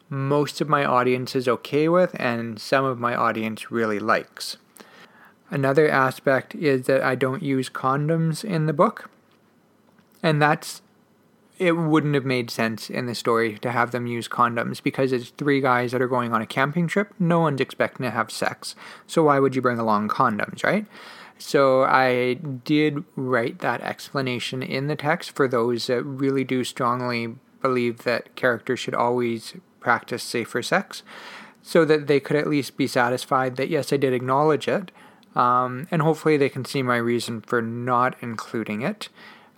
most 0.09 0.61
of 0.61 0.67
my 0.67 0.83
audience 0.83 1.35
is 1.35 1.47
okay 1.47 1.87
with 1.87 2.15
and 2.19 2.59
some 2.59 2.85
of 2.85 2.99
my 2.99 3.15
audience 3.15 3.71
really 3.71 3.99
likes. 3.99 4.57
Another 5.51 5.89
aspect 5.89 6.55
is 6.55 6.87
that 6.87 7.03
I 7.03 7.13
don't 7.13 7.43
use 7.43 7.69
condoms 7.69 8.43
in 8.43 8.65
the 8.65 8.73
book, 8.73 9.09
and 10.23 10.41
that's 10.41 10.81
it 11.59 11.73
wouldn't 11.73 12.15
have 12.15 12.25
made 12.25 12.49
sense 12.49 12.89
in 12.89 13.05
the 13.05 13.13
story 13.13 13.59
to 13.59 13.69
have 13.69 13.91
them 13.91 14.07
use 14.07 14.27
condoms 14.27 14.81
because 14.81 15.11
it's 15.11 15.29
three 15.29 15.61
guys 15.61 15.91
that 15.91 16.01
are 16.01 16.07
going 16.07 16.33
on 16.33 16.41
a 16.41 16.47
camping 16.47 16.87
trip. 16.87 17.13
No 17.19 17.41
one's 17.41 17.61
expecting 17.61 18.03
to 18.03 18.09
have 18.09 18.31
sex. 18.31 18.75
So 19.05 19.23
why 19.25 19.37
would 19.37 19.55
you 19.55 19.61
bring 19.61 19.77
along 19.77 20.09
condoms, 20.09 20.63
right? 20.63 20.87
So 21.37 21.83
I 21.83 22.35
did 22.35 23.03
write 23.15 23.59
that 23.59 23.81
explanation 23.81 24.63
in 24.63 24.87
the 24.87 24.95
text 24.95 25.31
for 25.35 25.47
those 25.47 25.85
that 25.85 26.01
really 26.01 26.43
do 26.43 26.63
strongly 26.63 27.35
believe 27.61 28.05
that 28.05 28.35
characters 28.35 28.79
should 28.79 28.95
always 28.95 29.53
practice 29.79 30.23
safer 30.23 30.63
sex, 30.63 31.03
so 31.61 31.85
that 31.85 32.07
they 32.07 32.19
could 32.19 32.37
at 32.37 32.47
least 32.47 32.77
be 32.77 32.87
satisfied 32.87 33.55
that 33.57 33.69
yes, 33.69 33.93
I 33.93 33.97
did 33.97 34.13
acknowledge 34.13 34.67
it, 34.67 34.91
um, 35.35 35.87
and 35.91 36.01
hopefully 36.01 36.37
they 36.37 36.49
can 36.49 36.65
see 36.65 36.83
my 36.83 36.97
reason 36.97 37.41
for 37.41 37.61
not 37.61 38.15
including 38.21 38.81
it. 38.81 39.09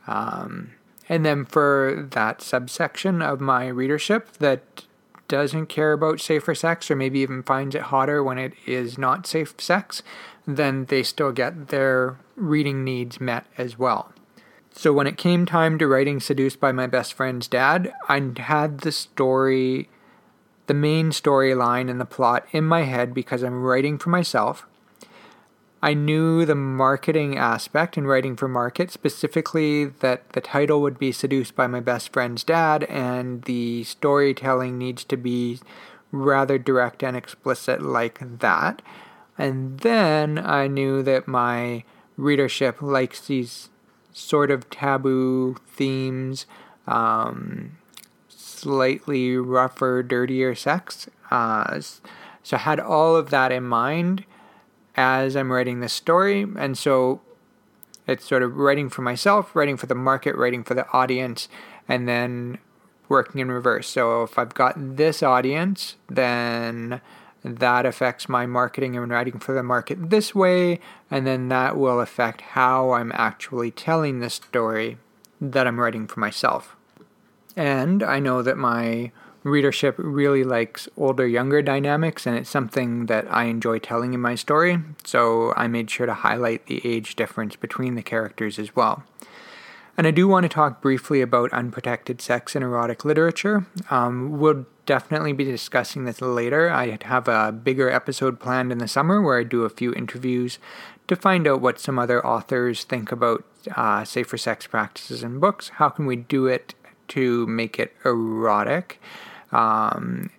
Um, 0.08 0.72
and 1.10 1.26
then 1.26 1.46
for 1.46 2.08
that 2.12 2.42
subsection 2.42 3.22
of 3.22 3.42
my 3.42 3.68
readership 3.68 4.38
that 4.38 4.86
doesn't 5.28 5.68
care 5.68 5.94
about 5.94 6.20
safer 6.20 6.54
sex 6.54 6.92
or 6.92 6.96
maybe 6.96 7.20
even 7.20 7.44
finds 7.44 7.76
it 7.76 7.84
hotter 7.84 8.24
when 8.24 8.38
it 8.38 8.54
is 8.66 8.98
not 8.98 9.26
safe 9.26 9.56
sex, 9.58 10.04
then 10.46 10.86
they 10.86 11.04
still 11.04 11.32
get 11.32 11.70
their 11.70 12.18
reading 12.36 12.84
needs 12.84 13.20
met 13.20 13.46
as 13.58 13.78
well. 13.78 14.14
So 14.76 14.92
when 14.92 15.08
it 15.08 15.18
came 15.18 15.46
time 15.46 15.78
to 15.78 15.88
writing 15.88 16.20
Seduced 16.20 16.60
by 16.60 16.72
My 16.72 16.88
Best 16.88 17.14
Friend's 17.14 17.48
Dad, 17.48 17.94
I 18.10 18.32
had 18.38 18.80
the 18.80 18.92
story, 18.92 19.88
the 20.66 20.74
main 20.74 21.12
storyline 21.12 21.90
and 21.92 22.02
the 22.02 22.06
plot 22.06 22.46
in 22.52 22.64
my 22.64 22.82
head 22.82 23.14
because 23.14 23.44
I'm 23.44 23.62
writing 23.62 23.98
for 23.98 24.10
myself. 24.10 24.66
I 25.84 25.94
knew 25.94 26.46
the 26.46 26.56
marketing 26.56 27.38
aspect 27.38 27.98
in 27.98 28.08
writing 28.08 28.38
for 28.38 28.48
market, 28.48 28.90
specifically 28.90 29.84
that 29.84 30.30
the 30.30 30.40
title 30.40 30.82
would 30.82 30.98
be 30.98 31.12
Seduced 31.12 31.58
by 31.58 31.68
My 31.68 31.82
Best 31.82 32.14
Friend's 32.14 32.46
Dad, 32.46 32.86
and 32.86 33.42
the 33.42 33.84
storytelling 33.84 34.78
needs 34.78 35.04
to 35.04 35.18
be 35.18 35.60
rather 36.10 36.58
direct 36.58 37.04
and 37.04 37.18
explicit 37.18 37.82
like 37.82 38.40
that. 38.40 38.82
And 39.38 39.80
then 39.82 40.40
I 40.40 40.68
knew 40.68 41.04
that 41.04 41.28
my 41.28 41.84
readership 42.16 42.82
likes 42.82 43.28
these 43.28 43.68
sort 44.14 44.52
of 44.52 44.70
taboo 44.70 45.58
themes, 45.68 46.46
um, 46.88 47.78
slightly 48.30 49.36
rougher, 49.36 50.02
dirtier 50.02 50.56
sex. 50.56 51.10
Uh, 51.30 51.82
so 52.42 52.56
I 52.56 52.60
had 52.60 52.80
all 52.80 53.18
of 53.18 53.32
that 53.32 53.52
in 53.52 53.66
mind 53.66 54.24
as 54.96 55.36
I'm 55.36 55.52
writing 55.52 55.80
this 55.80 55.94
story. 55.94 56.46
And 56.58 56.78
so 56.78 57.22
It's 58.08 58.26
sort 58.26 58.44
of 58.44 58.58
writing 58.58 58.90
for 58.90 59.02
myself, 59.02 59.56
writing 59.56 59.78
for 59.78 59.86
the 59.86 59.96
market, 59.96 60.36
writing 60.36 60.64
for 60.64 60.74
the 60.74 60.90
audience, 60.92 61.48
and 61.88 62.08
then 62.08 62.58
working 63.08 63.40
in 63.40 63.50
reverse. 63.50 63.88
So 63.88 64.24
if 64.24 64.38
I've 64.38 64.54
got 64.54 64.76
this 64.78 65.24
audience, 65.24 65.96
then 66.10 67.02
that 67.44 67.86
affects 67.86 68.28
my 68.28 68.46
marketing 68.46 68.98
and 68.98 69.10
writing 69.10 69.40
for 69.40 69.54
the 69.54 69.64
market 69.64 70.10
this 70.10 70.36
way, 70.36 70.80
and 71.10 71.26
then 71.26 71.50
that 71.50 71.78
will 71.78 72.00
affect 72.02 72.42
how 72.42 72.92
I'm 72.92 73.12
actually 73.16 73.72
telling 73.72 74.20
the 74.20 74.30
story 74.30 74.98
that 75.40 75.68
I'm 75.68 75.80
writing 75.80 76.08
for 76.08 76.20
myself. 76.20 76.76
And 77.56 78.02
I 78.02 78.20
know 78.20 78.42
that 78.42 78.58
my 78.58 79.12
readership 79.44 79.96
really 79.98 80.44
likes 80.44 80.88
older 80.98 81.28
younger 81.28 81.62
dynamics, 81.62 82.26
and 82.26 82.36
it's 82.38 82.50
something 82.50 83.08
that 83.08 83.26
I 83.30 83.46
enjoy 83.46 83.80
telling 83.80 84.14
in 84.14 84.22
my 84.22 84.36
story, 84.36 84.80
so 85.04 85.54
I 85.56 85.68
made 85.68 85.90
sure 85.90 86.06
to 86.06 86.14
highlight 86.14 86.68
the 86.68 86.82
age 86.86 87.16
difference 87.16 87.56
between 87.56 87.96
the 87.96 88.04
characters 88.04 88.58
as 88.58 88.76
well. 88.76 89.04
And 89.96 90.08
I 90.08 90.12
do 90.12 90.28
want 90.28 90.44
to 90.44 90.50
talk 90.50 90.82
briefly 90.82 91.22
about 91.22 91.54
unprotected 91.54 92.20
sex 92.20 92.56
in 92.56 92.64
erotic 92.64 93.06
literature. 93.06 93.68
Um, 93.92 94.40
we'll 94.40 94.66
definitely 94.88 95.34
be 95.34 95.44
discussing 95.44 96.06
this 96.06 96.20
later. 96.20 96.72
I 96.72 96.98
have 97.04 97.28
a 97.28 97.52
bigger 97.52 97.92
episode 97.92 98.40
planned 98.40 98.72
in 98.72 98.80
the 98.80 98.88
summer 98.88 99.22
where 99.22 99.40
I 99.40 99.44
do 99.44 99.64
a 99.64 99.70
few 99.70 99.94
interviews 99.94 100.58
to 101.08 101.16
find 101.16 101.48
out 101.48 101.62
what 101.62 101.80
some 101.80 102.00
other 102.00 102.26
authors 102.26 102.86
think 102.86 103.12
about 103.12 103.46
uh, 103.76 104.04
safer 104.04 104.38
sex 104.38 104.66
practices 104.66 105.22
in 105.22 105.40
books. 105.40 105.70
How 105.70 105.90
can 105.90 106.08
we 106.08 106.16
do 106.16 106.48
it 106.48 106.74
to 107.10 107.46
make 107.46 107.78
it 107.78 107.94
erotic? 108.04 109.00
Um, 109.54 110.32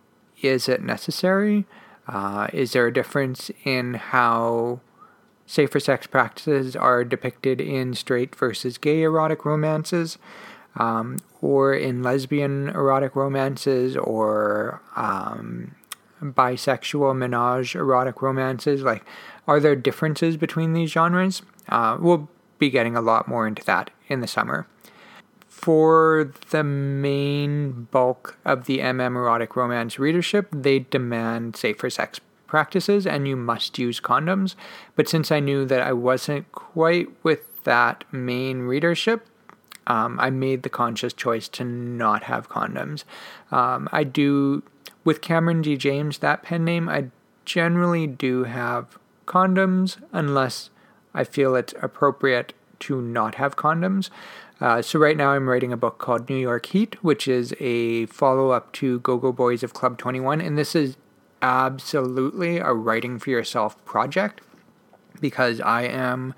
is 0.43 0.69
it 0.69 0.83
necessary? 0.83 1.65
Uh, 2.07 2.49
is 2.53 2.73
there 2.73 2.87
a 2.87 2.93
difference 2.93 3.51
in 3.65 3.95
how 3.95 4.81
safer 5.47 5.81
sex 5.81 6.07
practices 6.07 6.77
are 6.77 7.05
depicted 7.05 7.61
in 7.61 7.95
straight 7.95 8.35
versus 8.35 8.77
gay 8.77 9.03
erotic 9.03 9.45
romances, 9.45 10.19
um, 10.77 11.19
or 11.41 11.73
in 11.75 12.03
lesbian 12.03 12.69
erotic 12.71 13.15
romances, 13.15 13.97
or 13.97 14.83
um, 14.97 15.75
bisexual 16.23 17.17
menage 17.17 17.75
erotic 17.75 18.21
romances? 18.21 18.83
Like, 18.83 19.05
are 19.47 19.61
there 19.61 19.77
differences 19.77 20.37
between 20.37 20.73
these 20.73 20.91
genres? 20.91 21.43
Uh, 21.69 21.97
we'll 22.01 22.29
be 22.59 22.69
getting 22.69 22.97
a 22.97 23.01
lot 23.01 23.29
more 23.29 23.47
into 23.47 23.65
that 23.65 23.91
in 24.09 24.21
the 24.21 24.27
summer 24.27 24.67
for 25.65 26.31
the 26.51 26.63
main 26.63 27.89
bulk 27.91 28.37
of 28.45 28.67
the 28.67 28.81
MM 28.81 29.17
erotic 29.17 29.57
romance 29.57 29.99
readership, 29.99 30.47
they 30.53 30.81
demand 30.81 31.57
safer 31.57 31.89
sex 31.89 32.21
practices 32.47 33.07
and 33.07 33.27
you 33.27 33.35
must 33.35 33.79
use 33.79 33.99
condoms. 33.99 34.57
But 34.95 35.09
since 35.09 35.33
I 35.33 35.41
knew 35.41 35.65
that 35.65 35.81
I 35.81 35.95
wasn't 35.95 36.53
quite 36.53 37.09
with 37.25 37.65
that 37.65 38.05
main 38.13 38.65
readership, 38.65 39.27
um, 39.87 40.21
I 40.21 40.29
made 40.29 40.65
the 40.65 40.69
conscious 40.69 41.15
choice 41.15 41.49
to 41.49 41.65
not 41.65 42.25
have 42.25 42.51
condoms. 42.51 43.05
Um, 43.51 43.89
I 43.91 44.05
do, 44.05 44.65
with 45.03 45.23
Cameron 45.23 45.63
D. 45.63 45.79
James, 45.79 46.19
that 46.19 46.43
pen 46.43 46.67
name, 46.67 46.91
I 46.91 47.07
generally 47.47 48.07
do 48.07 48.45
have 48.45 48.99
condoms 49.27 49.97
unless 50.13 50.69
I 51.15 51.25
feel 51.25 51.57
it's 51.57 51.73
appropriate 51.81 52.53
to 52.81 53.01
not 53.01 53.37
have 53.37 53.57
condoms. 53.57 54.11
Uh, 54.61 54.81
so 54.81 54.99
right 54.99 55.17
now 55.17 55.31
I'm 55.31 55.49
writing 55.49 55.73
a 55.73 55.77
book 55.77 55.99
called 55.99 56.29
New 56.29 56.37
York 56.37 56.67
Heat, 56.67 57.03
which 57.03 57.27
is 57.27 57.55
a 57.59 58.07
follow-up 58.07 58.73
to 58.75 59.01
Go-Go 59.01 59.33
Boys 59.33 59.63
of 59.63 59.75
Club 59.75 59.99
21, 59.99 60.41
and 60.41 60.57
this 60.57 60.75
is 60.75 60.97
absolutely 61.43 62.59
a 62.59 62.73
writing 62.73 63.19
for 63.19 63.31
yourself 63.31 63.83
project 63.85 64.41
because 65.21 65.61
I 65.61 65.83
am 65.83 66.35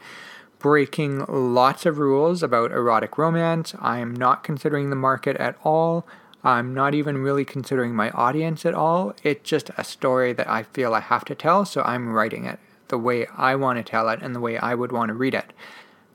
breaking 0.58 1.24
lots 1.28 1.86
of 1.86 1.98
rules 1.98 2.42
about 2.42 2.72
erotic 2.72 3.18
romance. 3.18 3.74
I 3.78 3.98
am 3.98 4.14
not 4.14 4.42
considering 4.42 4.90
the 4.90 4.96
market 4.96 5.36
at 5.36 5.56
all. 5.62 6.06
I'm 6.42 6.72
not 6.74 6.94
even 6.94 7.18
really 7.18 7.44
considering 7.44 7.94
my 7.94 8.10
audience 8.10 8.64
at 8.64 8.74
all. 8.74 9.14
It's 9.22 9.48
just 9.48 9.70
a 9.76 9.84
story 9.84 10.32
that 10.32 10.48
I 10.48 10.62
feel 10.62 10.94
I 10.94 11.00
have 11.00 11.24
to 11.26 11.34
tell, 11.34 11.64
so 11.64 11.82
I'm 11.82 12.12
writing 12.12 12.44
it 12.44 12.58
the 12.88 12.98
way 12.98 13.26
I 13.36 13.56
want 13.56 13.78
to 13.78 13.82
tell 13.82 14.08
it 14.08 14.20
and 14.22 14.34
the 14.34 14.40
way 14.40 14.56
I 14.56 14.74
would 14.74 14.92
want 14.92 15.08
to 15.08 15.14
read 15.14 15.34
it. 15.34 15.52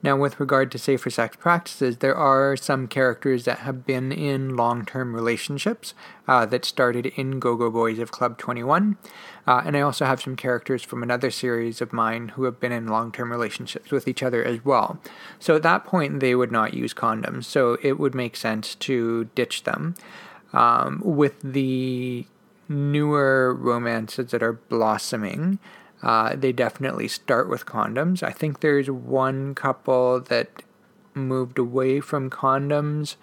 Now, 0.03 0.17
with 0.17 0.39
regard 0.39 0.71
to 0.71 0.79
safer 0.79 1.11
sex 1.11 1.35
practices, 1.35 1.97
there 1.97 2.15
are 2.15 2.57
some 2.57 2.87
characters 2.87 3.45
that 3.45 3.59
have 3.59 3.85
been 3.85 4.11
in 4.11 4.55
long 4.55 4.83
term 4.83 5.13
relationships 5.13 5.93
uh, 6.27 6.45
that 6.47 6.65
started 6.65 7.07
in 7.07 7.39
Go 7.39 7.55
Go 7.55 7.69
Boys 7.69 7.99
of 7.99 8.11
Club 8.11 8.37
21. 8.39 8.97
Uh, 9.45 9.61
and 9.65 9.77
I 9.77 9.81
also 9.81 10.05
have 10.05 10.21
some 10.21 10.35
characters 10.35 10.83
from 10.83 11.03
another 11.03 11.29
series 11.29 11.81
of 11.81 11.93
mine 11.93 12.29
who 12.29 12.45
have 12.45 12.59
been 12.59 12.71
in 12.71 12.87
long 12.87 13.11
term 13.11 13.31
relationships 13.31 13.91
with 13.91 14.07
each 14.07 14.23
other 14.23 14.43
as 14.43 14.65
well. 14.65 14.99
So 15.39 15.55
at 15.55 15.63
that 15.63 15.85
point, 15.85 16.19
they 16.19 16.33
would 16.33 16.51
not 16.51 16.73
use 16.73 16.93
condoms. 16.93 17.45
So 17.45 17.77
it 17.83 17.99
would 17.99 18.15
make 18.15 18.35
sense 18.35 18.73
to 18.75 19.25
ditch 19.35 19.63
them. 19.63 19.95
Um, 20.53 21.01
with 21.05 21.39
the 21.41 22.25
newer 22.67 23.53
romances 23.53 24.31
that 24.31 24.43
are 24.43 24.53
blossoming, 24.53 25.59
uh, 26.03 26.35
they 26.35 26.51
definitely 26.51 27.07
start 27.07 27.49
with 27.49 27.65
condoms. 27.65 28.23
I 28.23 28.31
think 28.31 28.59
there's 28.59 28.89
one 28.89 29.55
couple 29.55 30.19
that 30.21 30.63
moved 31.13 31.59
away 31.59 31.99
from 31.99 32.29
condoms 32.29 33.15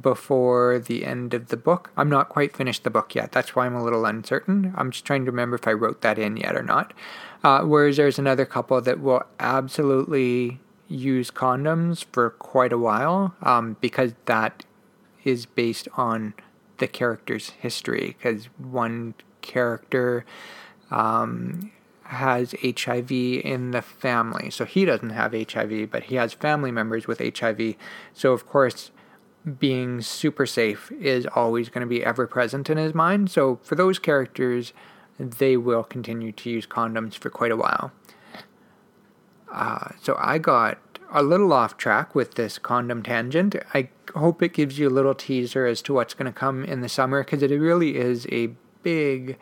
before 0.00 0.78
the 0.78 1.04
end 1.04 1.34
of 1.34 1.48
the 1.48 1.56
book. 1.56 1.90
I'm 1.96 2.08
not 2.08 2.28
quite 2.28 2.56
finished 2.56 2.84
the 2.84 2.90
book 2.90 3.14
yet. 3.14 3.32
That's 3.32 3.54
why 3.54 3.66
I'm 3.66 3.74
a 3.74 3.84
little 3.84 4.06
uncertain. 4.06 4.72
I'm 4.76 4.90
just 4.90 5.04
trying 5.04 5.24
to 5.24 5.30
remember 5.30 5.56
if 5.56 5.68
I 5.68 5.72
wrote 5.72 6.00
that 6.02 6.18
in 6.18 6.36
yet 6.36 6.56
or 6.56 6.62
not. 6.62 6.92
Uh, 7.44 7.62
whereas 7.62 7.96
there's 7.96 8.18
another 8.18 8.46
couple 8.46 8.80
that 8.80 9.00
will 9.00 9.24
absolutely 9.38 10.60
use 10.88 11.30
condoms 11.30 12.04
for 12.12 12.30
quite 12.30 12.72
a 12.72 12.78
while 12.78 13.34
um, 13.42 13.76
because 13.80 14.14
that 14.26 14.64
is 15.24 15.46
based 15.46 15.88
on 15.96 16.34
the 16.78 16.86
character's 16.86 17.50
history. 17.50 18.16
Because 18.18 18.46
one 18.56 19.14
character 19.42 20.24
um, 20.90 21.72
has 22.12 22.54
HIV 22.62 23.10
in 23.10 23.70
the 23.70 23.82
family. 23.82 24.50
So 24.50 24.64
he 24.64 24.84
doesn't 24.84 25.10
have 25.10 25.32
HIV, 25.32 25.90
but 25.90 26.04
he 26.04 26.16
has 26.16 26.34
family 26.34 26.70
members 26.70 27.06
with 27.06 27.18
HIV. 27.18 27.74
So, 28.12 28.32
of 28.32 28.46
course, 28.46 28.90
being 29.58 30.02
super 30.02 30.46
safe 30.46 30.92
is 30.92 31.26
always 31.34 31.68
going 31.68 31.80
to 31.80 31.86
be 31.86 32.04
ever 32.04 32.26
present 32.26 32.70
in 32.70 32.76
his 32.76 32.94
mind. 32.94 33.30
So, 33.30 33.58
for 33.62 33.74
those 33.74 33.98
characters, 33.98 34.72
they 35.18 35.56
will 35.56 35.82
continue 35.82 36.32
to 36.32 36.50
use 36.50 36.66
condoms 36.66 37.14
for 37.14 37.30
quite 37.30 37.50
a 37.50 37.56
while. 37.56 37.92
Uh, 39.50 39.88
so, 40.00 40.16
I 40.20 40.38
got 40.38 40.78
a 41.10 41.22
little 41.22 41.52
off 41.52 41.76
track 41.76 42.14
with 42.14 42.34
this 42.34 42.58
condom 42.58 43.02
tangent. 43.02 43.56
I 43.74 43.88
hope 44.14 44.42
it 44.42 44.52
gives 44.52 44.78
you 44.78 44.88
a 44.88 44.90
little 44.90 45.14
teaser 45.14 45.66
as 45.66 45.82
to 45.82 45.94
what's 45.94 46.14
going 46.14 46.26
to 46.26 46.38
come 46.38 46.64
in 46.64 46.82
the 46.82 46.88
summer 46.88 47.24
because 47.24 47.42
it 47.42 47.50
really 47.50 47.96
is 47.96 48.26
a 48.30 48.50
big, 48.82 49.38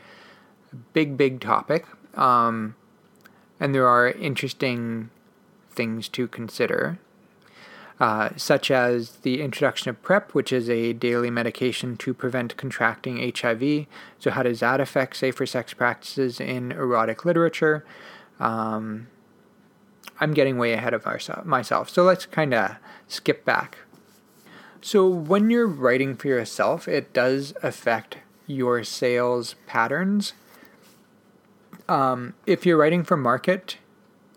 big, 0.93 1.17
big 1.17 1.41
topic. 1.41 1.87
Um, 2.15 2.75
and 3.59 3.75
there 3.75 3.87
are 3.87 4.09
interesting 4.11 5.11
things 5.71 6.09
to 6.09 6.27
consider, 6.27 6.99
uh, 8.01 8.31
such 8.37 8.71
as 8.71 9.17
the 9.19 9.43
introduction 9.43 9.91
of 9.91 10.03
PrEP, 10.03 10.35
which 10.35 10.53
is 10.53 10.71
a 10.71 10.95
daily 10.95 11.31
medication 11.31 11.97
to 11.99 12.15
prevent 12.15 12.57
contracting 12.57 13.33
HIV. 13.37 13.87
So, 14.19 14.31
how 14.31 14.43
does 14.43 14.61
that 14.61 14.81
affect 14.81 15.17
safer 15.17 15.47
sex 15.47 15.75
practices 15.75 16.41
in 16.41 16.73
erotic 16.73 17.25
literature? 17.25 17.85
Um, 18.39 19.09
I'm 20.19 20.35
getting 20.35 20.59
way 20.59 20.73
ahead 20.73 20.95
of 20.95 21.07
myself. 21.45 21.91
So, 21.91 22.03
let's 22.03 22.27
kind 22.27 22.55
of 22.55 22.77
skip 23.07 23.45
back. 23.45 23.79
So, 24.81 25.07
when 25.07 25.51
you're 25.51 25.67
writing 25.67 26.17
for 26.17 26.29
yourself, 26.29 26.89
it 26.89 27.13
does 27.13 27.53
affect 27.63 28.17
your 28.47 28.83
sales 28.83 29.55
patterns 29.67 30.33
um, 31.91 32.35
if 32.47 32.65
you're 32.65 32.77
writing 32.77 33.03
for 33.03 33.17
market 33.17 33.79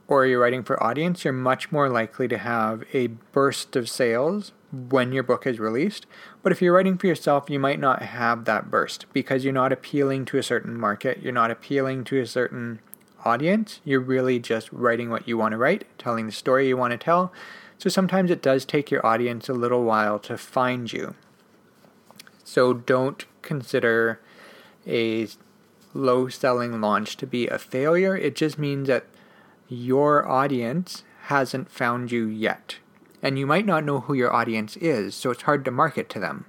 or 0.08 0.26
you're 0.26 0.42
writing 0.42 0.64
for 0.64 0.82
audience, 0.84 1.24
you're 1.24 1.34
much 1.34 1.72
more 1.72 1.88
likely 1.88 2.28
to 2.28 2.40
have 2.40 2.84
a 2.94 3.08
burst 3.08 3.76
of 3.76 3.88
sales 3.88 4.52
when 4.72 5.12
your 5.12 5.22
book 5.22 5.46
is 5.46 5.60
released. 5.60 6.08
But 6.42 6.52
if 6.52 6.62
you're 6.62 6.74
writing 6.74 6.98
for 6.98 7.06
yourself, 7.06 7.52
you 7.52 7.60
might 7.60 7.80
not 7.80 8.02
have 8.02 8.46
that 8.46 8.72
burst 8.72 9.06
because 9.14 9.44
you're 9.44 9.54
not 9.54 9.72
appealing 9.72 10.26
to 10.26 10.40
a 10.40 10.44
certain 10.44 10.78
market, 10.78 11.22
you're 11.22 11.32
not 11.32 11.52
appealing 11.52 12.06
to 12.06 12.20
a 12.20 12.26
certain 12.26 12.80
audience. 13.24 13.80
You're 13.86 14.00
really 14.00 14.40
just 14.40 14.72
writing 14.74 15.12
what 15.12 15.28
you 15.28 15.38
want 15.38 15.52
to 15.52 15.58
write, 15.58 15.86
telling 16.00 16.26
the 16.26 16.32
story 16.32 16.68
you 16.68 16.76
want 16.76 16.92
to 16.92 16.98
tell. 16.98 17.32
So 17.78 17.88
sometimes 17.88 18.32
it 18.32 18.42
does 18.42 18.66
take 18.66 18.90
your 18.90 19.06
audience 19.06 19.48
a 19.48 19.54
little 19.54 19.84
while 19.84 20.18
to 20.20 20.38
find 20.38 20.92
you. 20.92 21.14
So 22.44 22.74
don't 22.74 23.26
consider 23.44 24.20
a 24.88 25.28
low 25.94 26.28
selling 26.28 26.82
launch 26.82 27.18
to 27.18 27.28
be 27.28 27.48
a 27.48 27.58
failure. 27.58 28.16
It 28.16 28.36
just 28.36 28.58
means 28.58 28.88
that 28.88 29.06
your 29.68 30.28
audience 30.28 31.04
hasn't 31.24 31.72
found 31.72 32.12
you 32.12 32.26
yet. 32.26 32.78
And 33.22 33.40
you 33.40 33.46
might 33.46 33.66
not 33.66 33.86
know 33.86 34.02
who 34.02 34.14
your 34.14 34.34
audience 34.34 34.76
is, 34.78 35.16
so 35.16 35.32
it's 35.32 35.44
hard 35.44 35.64
to 35.66 35.72
market 35.72 36.10
to 36.10 36.20
them. 36.20 36.46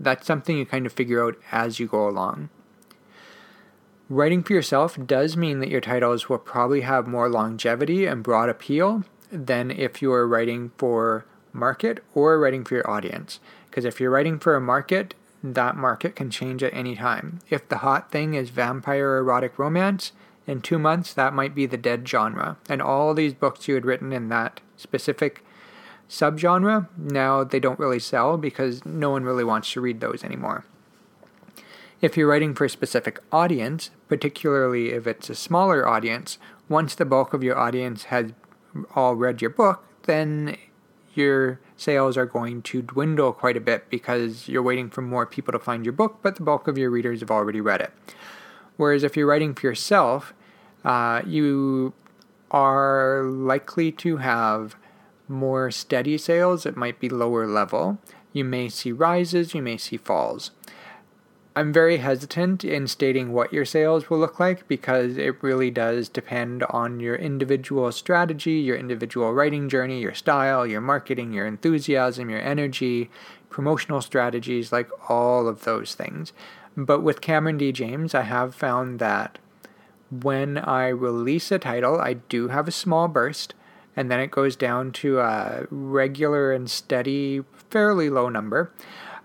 That's 0.00 0.26
something 0.26 0.56
you 0.56 0.66
kind 0.66 0.86
of 0.86 0.92
figure 0.92 1.24
out 1.24 1.36
as 1.52 1.78
you 1.78 1.86
go 1.86 2.08
along. 2.08 2.48
Writing 4.08 4.42
for 4.42 4.52
yourself 4.52 4.98
does 5.06 5.36
mean 5.36 5.60
that 5.60 5.70
your 5.70 5.80
titles 5.80 6.28
will 6.28 6.38
probably 6.38 6.82
have 6.82 7.06
more 7.06 7.28
longevity 7.28 8.06
and 8.06 8.22
broad 8.22 8.48
appeal. 8.48 9.04
than 9.34 9.70
if 9.70 10.00
you 10.00 10.12
are 10.12 10.26
writing 10.26 10.70
for 10.78 11.26
market 11.52 12.02
or 12.14 12.38
writing 12.38 12.64
for 12.64 12.74
your 12.76 12.90
audience. 12.90 13.40
Because 13.68 13.84
if 13.84 14.00
you're 14.00 14.10
writing 14.10 14.38
for 14.38 14.54
a 14.54 14.60
market, 14.60 15.14
that 15.52 15.76
market 15.76 16.16
can 16.16 16.30
change 16.30 16.62
at 16.62 16.72
any 16.72 16.96
time. 16.96 17.40
If 17.50 17.68
the 17.68 17.78
hot 17.78 18.10
thing 18.10 18.34
is 18.34 18.50
vampire 18.50 19.18
erotic 19.18 19.58
romance, 19.58 20.12
in 20.46 20.60
two 20.60 20.78
months 20.78 21.12
that 21.14 21.34
might 21.34 21.54
be 21.54 21.66
the 21.66 21.76
dead 21.76 22.08
genre. 22.08 22.56
And 22.68 22.82
all 22.82 23.14
these 23.14 23.34
books 23.34 23.68
you 23.68 23.74
had 23.74 23.86
written 23.86 24.12
in 24.12 24.28
that 24.28 24.60
specific 24.76 25.44
subgenre, 26.08 26.88
now 26.96 27.44
they 27.44 27.60
don't 27.60 27.78
really 27.78 27.98
sell 27.98 28.36
because 28.36 28.84
no 28.84 29.10
one 29.10 29.24
really 29.24 29.44
wants 29.44 29.72
to 29.72 29.80
read 29.80 30.00
those 30.00 30.22
anymore. 30.22 30.64
If 32.00 32.16
you're 32.16 32.28
writing 32.28 32.54
for 32.54 32.66
a 32.66 32.70
specific 32.70 33.18
audience, 33.32 33.90
particularly 34.08 34.90
if 34.90 35.06
it's 35.06 35.30
a 35.30 35.34
smaller 35.34 35.88
audience, 35.88 36.38
once 36.68 36.94
the 36.94 37.06
bulk 37.06 37.32
of 37.32 37.42
your 37.42 37.56
audience 37.56 38.04
has 38.04 38.32
all 38.94 39.14
read 39.14 39.40
your 39.40 39.50
book, 39.50 39.84
then 40.02 40.56
your 41.16 41.60
sales 41.76 42.16
are 42.16 42.26
going 42.26 42.62
to 42.62 42.82
dwindle 42.82 43.32
quite 43.32 43.56
a 43.56 43.60
bit 43.60 43.88
because 43.90 44.48
you're 44.48 44.62
waiting 44.62 44.90
for 44.90 45.02
more 45.02 45.26
people 45.26 45.52
to 45.52 45.58
find 45.58 45.84
your 45.84 45.92
book, 45.92 46.18
but 46.22 46.36
the 46.36 46.42
bulk 46.42 46.68
of 46.68 46.78
your 46.78 46.90
readers 46.90 47.20
have 47.20 47.30
already 47.30 47.60
read 47.60 47.80
it. 47.80 47.92
Whereas 48.76 49.02
if 49.02 49.16
you're 49.16 49.26
writing 49.26 49.54
for 49.54 49.66
yourself, 49.66 50.34
uh, 50.84 51.22
you 51.26 51.94
are 52.50 53.22
likely 53.24 53.90
to 53.92 54.18
have 54.18 54.76
more 55.28 55.70
steady 55.70 56.18
sales. 56.18 56.66
It 56.66 56.76
might 56.76 57.00
be 57.00 57.08
lower 57.08 57.46
level. 57.46 57.98
You 58.32 58.44
may 58.44 58.68
see 58.68 58.92
rises, 58.92 59.54
you 59.54 59.62
may 59.62 59.76
see 59.76 59.96
falls. 59.96 60.50
I'm 61.56 61.72
very 61.72 61.98
hesitant 61.98 62.64
in 62.64 62.88
stating 62.88 63.32
what 63.32 63.52
your 63.52 63.64
sales 63.64 64.10
will 64.10 64.18
look 64.18 64.40
like 64.40 64.66
because 64.66 65.16
it 65.16 65.40
really 65.40 65.70
does 65.70 66.08
depend 66.08 66.64
on 66.64 66.98
your 66.98 67.14
individual 67.14 67.92
strategy, 67.92 68.54
your 68.54 68.76
individual 68.76 69.32
writing 69.32 69.68
journey, 69.68 70.00
your 70.00 70.14
style, 70.14 70.66
your 70.66 70.80
marketing, 70.80 71.32
your 71.32 71.46
enthusiasm, 71.46 72.28
your 72.28 72.40
energy, 72.40 73.08
promotional 73.50 74.00
strategies, 74.00 74.72
like 74.72 74.88
all 75.08 75.46
of 75.46 75.62
those 75.62 75.94
things. 75.94 76.32
But 76.76 77.02
with 77.02 77.20
Cameron 77.20 77.58
D. 77.58 77.70
James, 77.70 78.16
I 78.16 78.22
have 78.22 78.52
found 78.52 78.98
that 78.98 79.38
when 80.10 80.58
I 80.58 80.88
release 80.88 81.52
a 81.52 81.60
title, 81.60 82.00
I 82.00 82.14
do 82.14 82.48
have 82.48 82.66
a 82.66 82.72
small 82.72 83.06
burst, 83.06 83.54
and 83.94 84.10
then 84.10 84.18
it 84.18 84.32
goes 84.32 84.56
down 84.56 84.90
to 84.92 85.20
a 85.20 85.68
regular 85.70 86.52
and 86.52 86.68
steady, 86.68 87.44
fairly 87.70 88.10
low 88.10 88.28
number. 88.28 88.72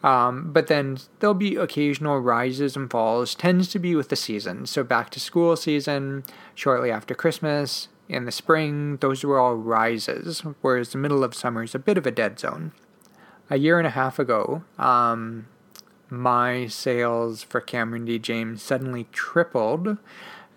Um, 0.02 0.54
but 0.54 0.68
then 0.68 0.98
there'll 1.20 1.34
be 1.34 1.56
occasional 1.56 2.20
rises 2.20 2.76
and 2.76 2.90
falls, 2.90 3.36
tends 3.36 3.68
to 3.70 3.80
be 3.80 3.96
with 3.96 4.10
the 4.10 4.16
season. 4.16 4.66
So 4.66 4.84
back 4.84 5.10
to 5.12 5.20
school 5.20 5.56
season, 5.56 6.24
shortly 6.56 6.90
after 6.90 7.14
Christmas, 7.14 7.90
in 8.08 8.26
the 8.26 8.32
spring, 8.32 8.98
those 8.98 9.24
were 9.24 9.40
all 9.40 9.56
rises, 9.56 10.42
whereas 10.62 10.92
the 10.92 10.98
middle 10.98 11.24
of 11.24 11.36
summer 11.36 11.64
is 11.64 11.76
a 11.76 11.80
bit 11.80 11.98
of 11.98 12.08
a 12.08 12.12
dead 12.12 12.40
zone. 12.40 12.72
A 13.50 13.58
year 13.58 13.78
and 13.78 13.86
a 13.86 13.92
half 13.92 14.20
ago, 14.20 14.64
um, 14.78 15.48
my 16.10 16.66
sales 16.68 17.44
for 17.44 17.62
Cameron 17.62 18.06
D. 18.06 18.18
James 18.18 18.64
suddenly 18.64 19.08
tripled. 19.12 19.98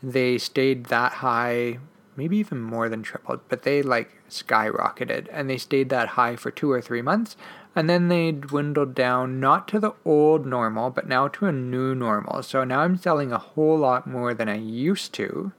They 0.03 0.39
stayed 0.39 0.87
that 0.87 1.15
high, 1.15 1.79
maybe 2.17 2.39
even 2.39 2.61
more 2.61 2.89
than 2.89 3.03
tripled, 3.03 3.41
but 3.49 3.63
they 3.63 3.83
like 3.83 4.22
skyrocketed 4.33 5.27
and 5.31 5.49
they 5.49 5.59
stayed 5.59 5.89
that 5.91 6.09
high 6.09 6.37
for 6.37 6.51
two 6.51 6.71
or 6.71 6.81
three 6.81 7.03
months 7.03 7.37
and 7.75 7.89
then 7.89 8.09
they 8.09 8.33
dwindled 8.33 8.95
down 8.95 9.41
not 9.41 9.67
to 9.69 9.81
the 9.81 9.93
old 10.05 10.47
normal, 10.47 10.91
but 10.91 11.09
now 11.09 11.29
to 11.29 11.47
a 11.47 11.53
new 11.53 11.95
normal. 11.95 12.43
So 12.43 12.65
now 12.65 12.81
I'm 12.81 12.97
selling 12.97 13.33
a 13.33 13.39
whole 13.39 13.79
lot 13.79 14.07
more 14.07 14.35
than 14.35 14.49
I 14.49 14.57
used 14.57 15.13
to, 15.15 15.53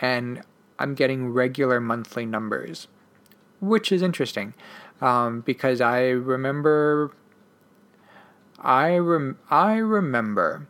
and 0.00 0.42
I'm 0.78 0.94
getting 0.94 1.32
regular 1.32 1.80
monthly 1.80 2.26
numbers, 2.26 2.86
which 3.60 3.90
is 3.90 4.02
interesting 4.02 4.54
um, 5.00 5.40
because 5.40 5.80
I 5.80 6.08
remember. 6.08 7.12
I 8.58 8.96
rem- 8.96 9.38
I 9.50 9.76
remember. 9.76 10.68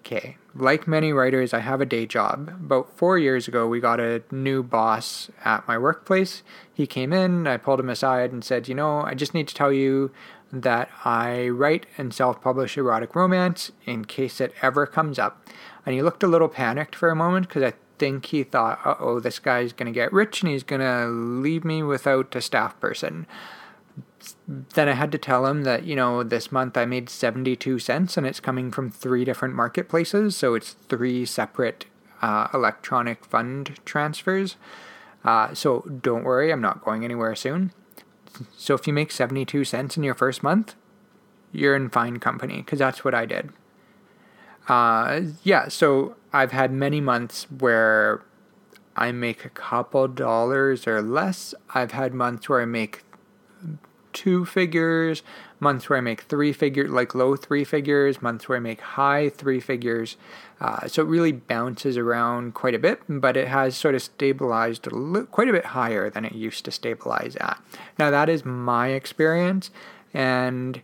Okay, 0.00 0.36
like 0.56 0.86
many 0.86 1.12
writers, 1.12 1.52
I 1.52 1.60
have 1.60 1.80
a 1.80 1.86
day 1.86 2.06
job. 2.06 2.48
About 2.48 2.96
four 2.96 3.18
years 3.18 3.48
ago, 3.48 3.66
we 3.66 3.80
got 3.80 4.00
a 4.00 4.22
new 4.30 4.62
boss 4.62 5.30
at 5.44 5.66
my 5.66 5.76
workplace. 5.76 6.42
He 6.72 6.86
came 6.86 7.12
in, 7.12 7.46
I 7.46 7.56
pulled 7.56 7.80
him 7.80 7.90
aside 7.90 8.32
and 8.32 8.44
said, 8.44 8.68
You 8.68 8.74
know, 8.74 9.00
I 9.00 9.14
just 9.14 9.34
need 9.34 9.48
to 9.48 9.54
tell 9.54 9.72
you 9.72 10.12
that 10.52 10.88
I 11.04 11.48
write 11.48 11.86
and 11.98 12.14
self 12.14 12.40
publish 12.40 12.76
erotic 12.76 13.14
romance 13.16 13.72
in 13.84 14.04
case 14.04 14.40
it 14.40 14.54
ever 14.62 14.86
comes 14.86 15.18
up. 15.18 15.44
And 15.84 15.94
he 15.94 16.02
looked 16.02 16.22
a 16.22 16.28
little 16.28 16.48
panicked 16.48 16.94
for 16.94 17.10
a 17.10 17.16
moment 17.16 17.48
because 17.48 17.62
I 17.62 17.72
think 17.98 18.26
he 18.26 18.44
thought, 18.44 18.80
uh 18.84 18.94
oh, 19.00 19.20
this 19.20 19.38
guy's 19.38 19.72
going 19.72 19.86
to 19.86 19.92
get 19.92 20.12
rich 20.12 20.42
and 20.42 20.50
he's 20.50 20.62
going 20.62 20.80
to 20.80 21.06
leave 21.08 21.64
me 21.64 21.82
without 21.82 22.34
a 22.34 22.40
staff 22.40 22.78
person 22.80 23.26
then 24.46 24.88
I 24.88 24.92
had 24.92 25.10
to 25.12 25.18
tell 25.18 25.46
him 25.46 25.64
that, 25.64 25.84
you 25.84 25.96
know, 25.96 26.22
this 26.22 26.52
month 26.52 26.76
I 26.76 26.84
made 26.84 27.08
72 27.08 27.78
cents 27.78 28.16
and 28.16 28.26
it's 28.26 28.40
coming 28.40 28.70
from 28.70 28.90
three 28.90 29.24
different 29.24 29.54
marketplaces. 29.54 30.36
So 30.36 30.54
it's 30.54 30.72
three 30.88 31.24
separate 31.24 31.86
uh, 32.20 32.48
electronic 32.52 33.24
fund 33.24 33.78
transfers. 33.84 34.56
Uh, 35.24 35.54
so 35.54 35.80
don't 35.80 36.24
worry, 36.24 36.52
I'm 36.52 36.60
not 36.60 36.84
going 36.84 37.04
anywhere 37.04 37.34
soon. 37.34 37.72
So 38.56 38.74
if 38.74 38.86
you 38.86 38.92
make 38.92 39.10
72 39.12 39.64
cents 39.64 39.96
in 39.96 40.02
your 40.02 40.14
first 40.14 40.42
month, 40.42 40.74
you're 41.52 41.76
in 41.76 41.88
fine 41.88 42.18
company 42.18 42.58
because 42.58 42.78
that's 42.78 43.04
what 43.04 43.14
I 43.14 43.24
did. 43.24 43.50
Uh, 44.68 45.20
yeah, 45.42 45.68
so 45.68 46.16
I've 46.32 46.52
had 46.52 46.72
many 46.72 47.00
months 47.00 47.46
where 47.50 48.24
I 48.96 49.12
make 49.12 49.44
a 49.44 49.50
couple 49.50 50.08
dollars 50.08 50.86
or 50.86 51.00
less. 51.00 51.54
I've 51.74 51.92
had 51.92 52.12
months 52.12 52.48
where 52.48 52.60
I 52.60 52.64
make 52.64 53.04
two 54.14 54.46
figures, 54.46 55.22
months 55.60 55.90
where 55.90 55.98
I 55.98 56.00
make 56.00 56.22
three 56.22 56.54
figures, 56.54 56.88
like 56.90 57.14
low 57.14 57.36
three 57.36 57.64
figures, 57.64 58.22
months 58.22 58.48
where 58.48 58.56
I 58.56 58.60
make 58.60 58.80
high 58.80 59.28
three 59.28 59.60
figures. 59.60 60.16
Uh, 60.60 60.88
so 60.88 61.02
it 61.02 61.08
really 61.08 61.32
bounces 61.32 61.98
around 61.98 62.54
quite 62.54 62.74
a 62.74 62.78
bit, 62.78 63.02
but 63.08 63.36
it 63.36 63.48
has 63.48 63.76
sort 63.76 63.94
of 63.94 64.02
stabilized 64.02 64.88
quite 65.30 65.48
a 65.48 65.52
bit 65.52 65.66
higher 65.66 66.08
than 66.08 66.24
it 66.24 66.32
used 66.32 66.64
to 66.64 66.70
stabilize 66.70 67.36
at. 67.36 67.60
Now, 67.98 68.10
that 68.10 68.30
is 68.30 68.46
my 68.46 68.88
experience, 68.88 69.70
and 70.14 70.80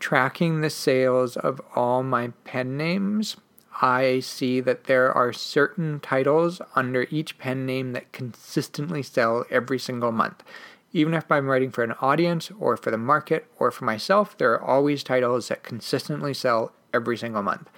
tracking 0.00 0.60
the 0.60 0.70
sales 0.70 1.36
of 1.36 1.60
all 1.76 2.02
my 2.02 2.28
pen 2.44 2.76
names. 2.76 3.36
I 3.80 4.20
see 4.20 4.60
that 4.60 4.84
there 4.84 5.10
are 5.12 5.32
certain 5.32 5.98
titles 6.00 6.60
under 6.76 7.06
each 7.10 7.38
pen 7.38 7.64
name 7.64 7.92
that 7.92 8.12
consistently 8.12 9.02
sell 9.02 9.44
every 9.50 9.78
single 9.78 10.12
month. 10.12 10.42
Even 10.92 11.14
if 11.14 11.30
I'm 11.30 11.48
writing 11.48 11.70
for 11.70 11.82
an 11.82 11.94
audience 12.00 12.50
or 12.58 12.76
for 12.76 12.90
the 12.90 12.98
market 12.98 13.46
or 13.58 13.70
for 13.70 13.84
myself, 13.84 14.36
there 14.36 14.52
are 14.52 14.62
always 14.62 15.02
titles 15.02 15.48
that 15.48 15.62
consistently 15.62 16.34
sell 16.34 16.72
every 16.92 17.16
single 17.16 17.42
month. 17.42 17.70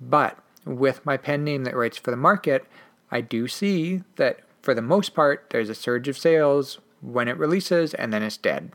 But 0.00 0.38
with 0.64 1.06
my 1.06 1.16
pen 1.16 1.44
name 1.44 1.64
that 1.64 1.76
writes 1.76 1.96
for 1.96 2.10
the 2.10 2.16
market, 2.16 2.66
I 3.10 3.20
do 3.20 3.46
see 3.46 4.02
that 4.16 4.40
for 4.62 4.74
the 4.74 4.82
most 4.82 5.14
part, 5.14 5.46
there's 5.50 5.68
a 5.68 5.74
surge 5.74 6.08
of 6.08 6.18
sales 6.18 6.80
when 7.00 7.28
it 7.28 7.38
releases 7.38 7.94
and 7.94 8.12
then 8.12 8.22
it's 8.22 8.36
dead, 8.36 8.72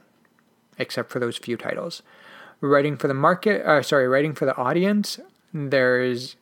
except 0.78 1.12
for 1.12 1.20
those 1.20 1.38
few 1.38 1.58
titles. 1.58 2.02
Writing 2.62 2.96
for 2.96 3.10
the 3.10 3.14
market, 3.14 3.66
uh, 3.66 3.82
sorry, 3.82 4.08
writing 4.08 4.34
for 4.34 4.46
the 4.46 4.56
audience, 4.56 5.20
there's 5.54 6.38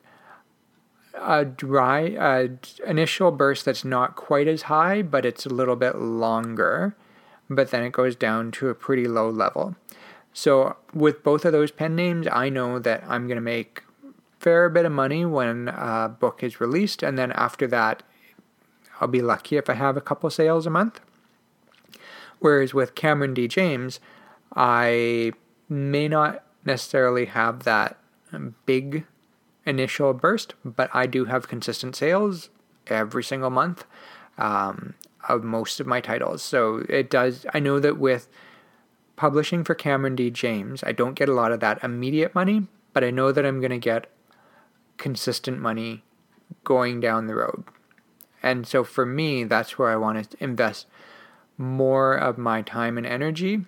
a 1.14 1.44
dry 1.44 2.14
uh, 2.14 2.48
initial 2.86 3.32
burst 3.32 3.64
that's 3.64 3.84
not 3.84 4.14
quite 4.14 4.46
as 4.46 4.62
high, 4.62 5.02
but 5.02 5.26
it's 5.26 5.46
a 5.46 5.52
little 5.52 5.76
bit 5.76 5.96
longer 5.96 6.94
but 7.50 7.70
then 7.72 7.82
it 7.82 7.92
goes 7.92 8.14
down 8.14 8.52
to 8.52 8.68
a 8.68 8.74
pretty 8.74 9.06
low 9.06 9.28
level. 9.28 9.74
So 10.32 10.76
with 10.94 11.24
both 11.24 11.44
of 11.44 11.52
those 11.52 11.72
pen 11.72 11.96
names, 11.96 12.28
I 12.30 12.48
know 12.48 12.78
that 12.78 13.02
I'm 13.06 13.26
going 13.26 13.36
to 13.36 13.42
make 13.42 13.82
fair 14.38 14.70
bit 14.70 14.86
of 14.86 14.92
money 14.92 15.26
when 15.26 15.68
a 15.68 16.08
book 16.08 16.42
is 16.42 16.60
released, 16.60 17.02
and 17.02 17.18
then 17.18 17.32
after 17.32 17.66
that, 17.66 18.04
I'll 19.00 19.08
be 19.08 19.20
lucky 19.20 19.56
if 19.56 19.68
I 19.68 19.74
have 19.74 19.96
a 19.96 20.00
couple 20.00 20.30
sales 20.30 20.66
a 20.66 20.70
month. 20.70 21.00
Whereas 22.38 22.72
with 22.72 22.94
Cameron 22.94 23.34
D. 23.34 23.48
James, 23.48 24.00
I 24.54 25.32
may 25.68 26.08
not 26.08 26.44
necessarily 26.64 27.26
have 27.26 27.64
that 27.64 27.98
big 28.64 29.04
initial 29.66 30.14
burst, 30.14 30.54
but 30.64 30.88
I 30.94 31.06
do 31.06 31.26
have 31.26 31.48
consistent 31.48 31.96
sales 31.96 32.48
every 32.86 33.24
single 33.24 33.50
month. 33.50 33.84
Um, 34.38 34.94
of 35.28 35.44
most 35.44 35.80
of 35.80 35.86
my 35.86 36.00
titles. 36.00 36.42
So 36.42 36.84
it 36.88 37.10
does, 37.10 37.46
I 37.52 37.58
know 37.60 37.78
that 37.80 37.98
with 37.98 38.28
publishing 39.16 39.64
for 39.64 39.74
Cameron 39.74 40.16
D. 40.16 40.30
James, 40.30 40.82
I 40.82 40.92
don't 40.92 41.14
get 41.14 41.28
a 41.28 41.34
lot 41.34 41.52
of 41.52 41.60
that 41.60 41.82
immediate 41.84 42.34
money, 42.34 42.66
but 42.92 43.04
I 43.04 43.10
know 43.10 43.32
that 43.32 43.44
I'm 43.44 43.60
going 43.60 43.70
to 43.70 43.78
get 43.78 44.10
consistent 44.96 45.60
money 45.60 46.04
going 46.64 47.00
down 47.00 47.26
the 47.26 47.34
road. 47.34 47.64
And 48.42 48.66
so 48.66 48.84
for 48.84 49.04
me, 49.04 49.44
that's 49.44 49.78
where 49.78 49.90
I 49.90 49.96
want 49.96 50.30
to 50.30 50.42
invest 50.42 50.86
more 51.58 52.14
of 52.14 52.38
my 52.38 52.62
time 52.62 52.96
and 52.96 53.06
energy, 53.06 53.66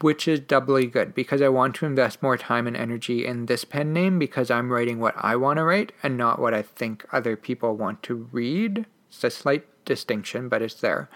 which 0.00 0.26
is 0.26 0.40
doubly 0.40 0.86
good 0.86 1.14
because 1.14 1.42
I 1.42 1.48
want 1.50 1.74
to 1.76 1.86
invest 1.86 2.22
more 2.22 2.38
time 2.38 2.66
and 2.66 2.76
energy 2.76 3.26
in 3.26 3.46
this 3.46 3.64
pen 3.64 3.92
name 3.92 4.18
because 4.18 4.50
I'm 4.50 4.72
writing 4.72 4.98
what 4.98 5.14
I 5.18 5.36
want 5.36 5.58
to 5.58 5.64
write 5.64 5.92
and 6.02 6.16
not 6.16 6.38
what 6.38 6.54
I 6.54 6.62
think 6.62 7.04
other 7.12 7.36
people 7.36 7.76
want 7.76 8.02
to 8.04 8.28
read. 8.32 8.86
It's 9.08 9.22
a 9.22 9.30
slight 9.30 9.66
distinction, 9.86 10.50
but 10.50 10.60
it's 10.60 10.74
there. 10.74 11.08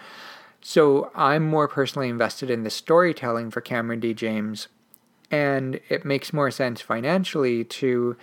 So 0.61 1.11
I'm 1.15 1.45
more 1.47 1.67
personally 1.67 2.09
invested 2.09 2.49
in 2.49 2.63
the 2.63 2.69
storytelling 2.69 3.51
for 3.51 3.61
Cameron 3.61 3.99
D. 3.99 4.13
James, 4.13 4.67
and 5.29 5.79
it 5.89 6.05
makes 6.05 6.33
more 6.33 6.51
sense 6.51 6.81
financially 6.81 7.63
to 7.63 8.17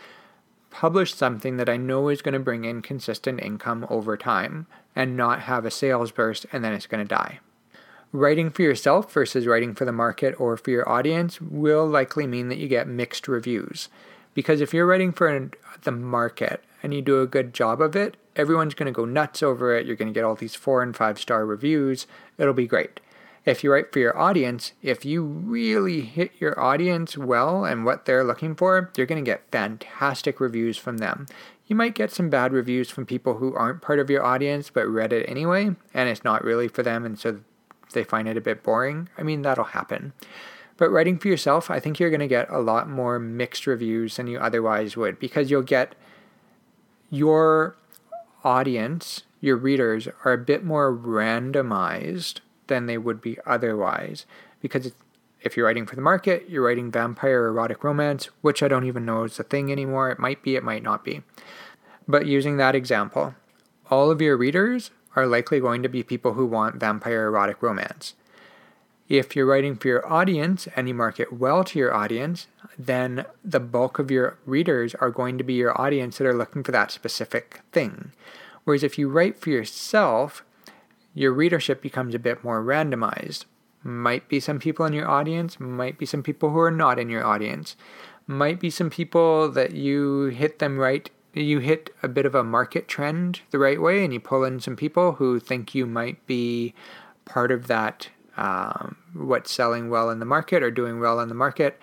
publish 0.70 1.14
something 1.14 1.56
that 1.56 1.68
I 1.68 1.76
know 1.76 2.08
is 2.08 2.22
going 2.22 2.34
to 2.34 2.38
bring 2.38 2.64
in 2.64 2.82
consistent 2.82 3.40
income 3.40 3.86
over 3.88 4.16
time 4.16 4.66
and 4.94 5.16
not 5.16 5.40
have 5.40 5.64
a 5.64 5.70
sales 5.70 6.12
burst 6.12 6.46
and 6.52 6.62
then 6.62 6.72
it's 6.72 6.86
going 6.86 7.04
to 7.04 7.08
die. 7.08 7.40
Writing 8.12 8.50
for 8.50 8.62
yourself 8.62 9.12
versus 9.12 9.46
writing 9.46 9.74
for 9.74 9.84
the 9.84 9.92
market 9.92 10.34
or 10.38 10.56
for 10.56 10.70
your 10.70 10.88
audience 10.88 11.40
will 11.40 11.86
likely 11.86 12.26
mean 12.26 12.48
that 12.48 12.58
you 12.58 12.68
get 12.68 12.86
mixed 12.86 13.28
reviews. 13.28 13.88
Because 14.34 14.60
if 14.60 14.72
you're 14.72 14.86
writing 14.86 15.12
for 15.12 15.50
the 15.82 15.90
market 15.90 16.62
and 16.82 16.94
you 16.94 17.02
do 17.02 17.20
a 17.20 17.26
good 17.26 17.52
job 17.52 17.80
of 17.80 17.96
it, 17.96 18.16
everyone's 18.36 18.74
going 18.74 18.86
to 18.86 18.92
go 18.92 19.04
nuts 19.04 19.42
over 19.42 19.76
it. 19.76 19.86
You're 19.86 19.96
going 19.96 20.12
to 20.12 20.18
get 20.18 20.24
all 20.24 20.34
these 20.34 20.54
four 20.54 20.82
and 20.82 20.96
five 20.96 21.18
star 21.18 21.44
reviews. 21.44 22.06
It'll 22.38 22.54
be 22.54 22.66
great. 22.66 23.00
If 23.44 23.64
you 23.64 23.72
write 23.72 23.92
for 23.92 23.98
your 23.98 24.18
audience, 24.18 24.72
if 24.82 25.04
you 25.04 25.22
really 25.22 26.02
hit 26.02 26.32
your 26.38 26.58
audience 26.60 27.16
well 27.16 27.64
and 27.64 27.84
what 27.84 28.04
they're 28.04 28.24
looking 28.24 28.54
for, 28.54 28.90
you're 28.96 29.06
going 29.06 29.24
to 29.24 29.30
get 29.30 29.50
fantastic 29.50 30.38
reviews 30.38 30.76
from 30.76 30.98
them. 30.98 31.26
You 31.66 31.74
might 31.74 31.94
get 31.94 32.10
some 32.10 32.28
bad 32.28 32.52
reviews 32.52 32.90
from 32.90 33.06
people 33.06 33.38
who 33.38 33.54
aren't 33.54 33.82
part 33.82 34.00
of 34.00 34.10
your 34.10 34.24
audience 34.24 34.70
but 34.70 34.86
read 34.86 35.12
it 35.12 35.28
anyway, 35.28 35.76
and 35.94 36.08
it's 36.08 36.24
not 36.24 36.44
really 36.44 36.68
for 36.68 36.82
them, 36.82 37.06
and 37.06 37.18
so 37.18 37.40
they 37.92 38.04
find 38.04 38.28
it 38.28 38.36
a 38.36 38.42
bit 38.42 38.62
boring. 38.62 39.08
I 39.16 39.22
mean, 39.22 39.42
that'll 39.42 39.64
happen. 39.64 40.12
But 40.76 40.90
writing 40.90 41.18
for 41.18 41.28
yourself, 41.28 41.70
I 41.70 41.80
think 41.80 41.98
you're 41.98 42.10
going 42.10 42.20
to 42.20 42.28
get 42.28 42.48
a 42.50 42.60
lot 42.60 42.88
more 42.88 43.18
mixed 43.18 43.66
reviews 43.66 44.16
than 44.16 44.28
you 44.28 44.38
otherwise 44.38 44.96
would 44.96 45.18
because 45.18 45.50
you'll 45.50 45.62
get 45.62 45.94
your 47.10 47.76
audience, 48.44 49.22
your 49.40 49.56
readers, 49.56 50.08
are 50.24 50.32
a 50.32 50.38
bit 50.38 50.64
more 50.64 50.94
randomized 50.94 52.40
than 52.66 52.86
they 52.86 52.98
would 52.98 53.20
be 53.20 53.38
otherwise. 53.46 54.26
Because 54.60 54.92
if 55.42 55.56
you're 55.56 55.66
writing 55.66 55.86
for 55.86 55.96
the 55.96 56.02
market, 56.02 56.48
you're 56.48 56.66
writing 56.66 56.90
vampire 56.90 57.46
erotic 57.46 57.84
romance, 57.84 58.26
which 58.40 58.62
I 58.62 58.68
don't 58.68 58.84
even 58.84 59.04
know 59.04 59.24
is 59.24 59.38
a 59.38 59.44
thing 59.44 59.70
anymore. 59.70 60.10
It 60.10 60.18
might 60.18 60.42
be, 60.42 60.56
it 60.56 60.64
might 60.64 60.82
not 60.82 61.04
be. 61.04 61.22
But 62.06 62.26
using 62.26 62.56
that 62.56 62.74
example, 62.74 63.34
all 63.90 64.10
of 64.10 64.20
your 64.20 64.36
readers 64.36 64.90
are 65.16 65.26
likely 65.26 65.60
going 65.60 65.82
to 65.82 65.88
be 65.88 66.02
people 66.02 66.34
who 66.34 66.46
want 66.46 66.76
vampire 66.76 67.26
erotic 67.26 67.62
romance. 67.62 68.14
If 69.08 69.34
you're 69.34 69.46
writing 69.46 69.76
for 69.76 69.88
your 69.88 70.06
audience 70.06 70.68
and 70.76 70.86
you 70.86 70.92
market 70.92 71.32
well 71.32 71.64
to 71.64 71.78
your 71.78 71.94
audience, 71.94 72.46
then 72.78 73.24
the 73.42 73.60
bulk 73.60 73.98
of 73.98 74.10
your 74.10 74.38
readers 74.44 74.94
are 74.96 75.10
going 75.10 75.38
to 75.38 75.44
be 75.44 75.54
your 75.54 75.78
audience 75.80 76.18
that 76.18 76.26
are 76.26 76.36
looking 76.36 76.62
for 76.62 76.72
that 76.72 76.90
specific 76.90 77.62
thing. 77.72 78.12
Whereas 78.64 78.82
if 78.82 78.98
you 78.98 79.08
write 79.08 79.38
for 79.38 79.48
yourself, 79.48 80.44
your 81.14 81.32
readership 81.32 81.80
becomes 81.80 82.14
a 82.14 82.18
bit 82.18 82.44
more 82.44 82.62
randomized. 82.62 83.46
Might 83.82 84.28
be 84.28 84.40
some 84.40 84.58
people 84.58 84.84
in 84.84 84.92
your 84.92 85.08
audience, 85.08 85.58
might 85.58 85.96
be 85.96 86.04
some 86.04 86.22
people 86.22 86.50
who 86.50 86.58
are 86.58 86.70
not 86.70 86.98
in 86.98 87.08
your 87.08 87.24
audience, 87.24 87.76
might 88.26 88.60
be 88.60 88.68
some 88.68 88.90
people 88.90 89.50
that 89.50 89.72
you 89.72 90.24
hit 90.24 90.58
them 90.58 90.76
right. 90.76 91.08
You 91.32 91.60
hit 91.60 91.94
a 92.02 92.08
bit 92.08 92.26
of 92.26 92.34
a 92.34 92.44
market 92.44 92.88
trend 92.88 93.40
the 93.52 93.58
right 93.58 93.80
way, 93.80 94.04
and 94.04 94.12
you 94.12 94.20
pull 94.20 94.44
in 94.44 94.60
some 94.60 94.76
people 94.76 95.12
who 95.12 95.40
think 95.40 95.74
you 95.74 95.86
might 95.86 96.26
be 96.26 96.74
part 97.24 97.50
of 97.50 97.68
that 97.68 98.10
um, 98.38 98.96
what's 99.12 99.50
selling 99.50 99.90
well 99.90 100.08
in 100.08 100.20
the 100.20 100.24
market 100.24 100.62
or 100.62 100.70
doing 100.70 101.00
well 101.00 101.20
in 101.20 101.28
the 101.28 101.34
market. 101.34 101.78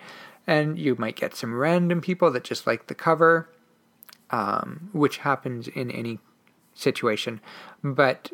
And 0.46 0.78
you 0.78 0.96
might 0.96 1.16
get 1.16 1.34
some 1.34 1.54
random 1.54 2.00
people 2.00 2.30
that 2.32 2.44
just 2.44 2.66
like 2.66 2.86
the 2.86 2.94
cover, 2.94 3.48
um, 4.30 4.90
which 4.92 5.18
happens 5.18 5.68
in 5.68 5.90
any 5.90 6.18
situation. 6.74 7.40
But 7.84 8.30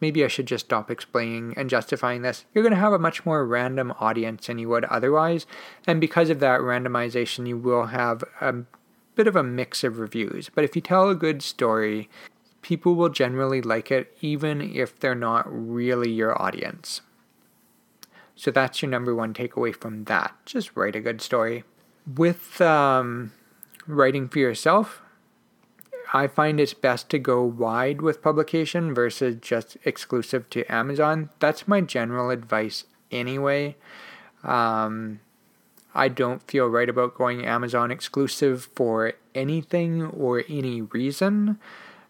maybe 0.00 0.24
I 0.24 0.28
should 0.28 0.46
just 0.46 0.66
stop 0.66 0.90
explaining 0.90 1.54
and 1.56 1.68
justifying 1.68 2.22
this. 2.22 2.44
You're 2.54 2.62
going 2.62 2.74
to 2.74 2.80
have 2.80 2.92
a 2.92 2.98
much 2.98 3.26
more 3.26 3.44
random 3.44 3.92
audience 3.98 4.46
than 4.46 4.58
you 4.58 4.68
would 4.68 4.84
otherwise. 4.84 5.46
And 5.86 6.00
because 6.00 6.30
of 6.30 6.40
that 6.40 6.60
randomization, 6.60 7.48
you 7.48 7.58
will 7.58 7.86
have 7.86 8.22
a 8.40 8.54
bit 9.14 9.26
of 9.26 9.34
a 9.34 9.42
mix 9.42 9.82
of 9.82 9.98
reviews. 9.98 10.50
But 10.54 10.64
if 10.64 10.76
you 10.76 10.82
tell 10.82 11.08
a 11.08 11.14
good 11.14 11.42
story, 11.42 12.08
people 12.60 12.94
will 12.94 13.08
generally 13.08 13.62
like 13.62 13.90
it, 13.90 14.14
even 14.20 14.60
if 14.60 15.00
they're 15.00 15.14
not 15.14 15.46
really 15.48 16.10
your 16.10 16.40
audience. 16.40 17.00
So 18.36 18.50
that's 18.50 18.82
your 18.82 18.90
number 18.90 19.14
one 19.14 19.32
takeaway 19.32 19.74
from 19.74 20.04
that. 20.04 20.34
Just 20.44 20.76
write 20.76 20.94
a 20.94 21.00
good 21.00 21.20
story. 21.22 21.64
With 22.06 22.60
um, 22.60 23.32
writing 23.86 24.28
for 24.28 24.38
yourself, 24.38 25.00
I 26.12 26.28
find 26.28 26.60
it's 26.60 26.74
best 26.74 27.08
to 27.10 27.18
go 27.18 27.42
wide 27.42 28.00
with 28.02 28.22
publication 28.22 28.94
versus 28.94 29.36
just 29.40 29.76
exclusive 29.84 30.48
to 30.50 30.70
Amazon. 30.72 31.30
That's 31.40 31.66
my 31.66 31.80
general 31.80 32.30
advice 32.30 32.84
anyway. 33.10 33.76
Um, 34.44 35.20
I 35.94 36.08
don't 36.08 36.42
feel 36.42 36.66
right 36.68 36.88
about 36.88 37.14
going 37.14 37.44
Amazon 37.44 37.90
exclusive 37.90 38.68
for 38.74 39.14
anything 39.34 40.02
or 40.04 40.44
any 40.48 40.82
reason. 40.82 41.58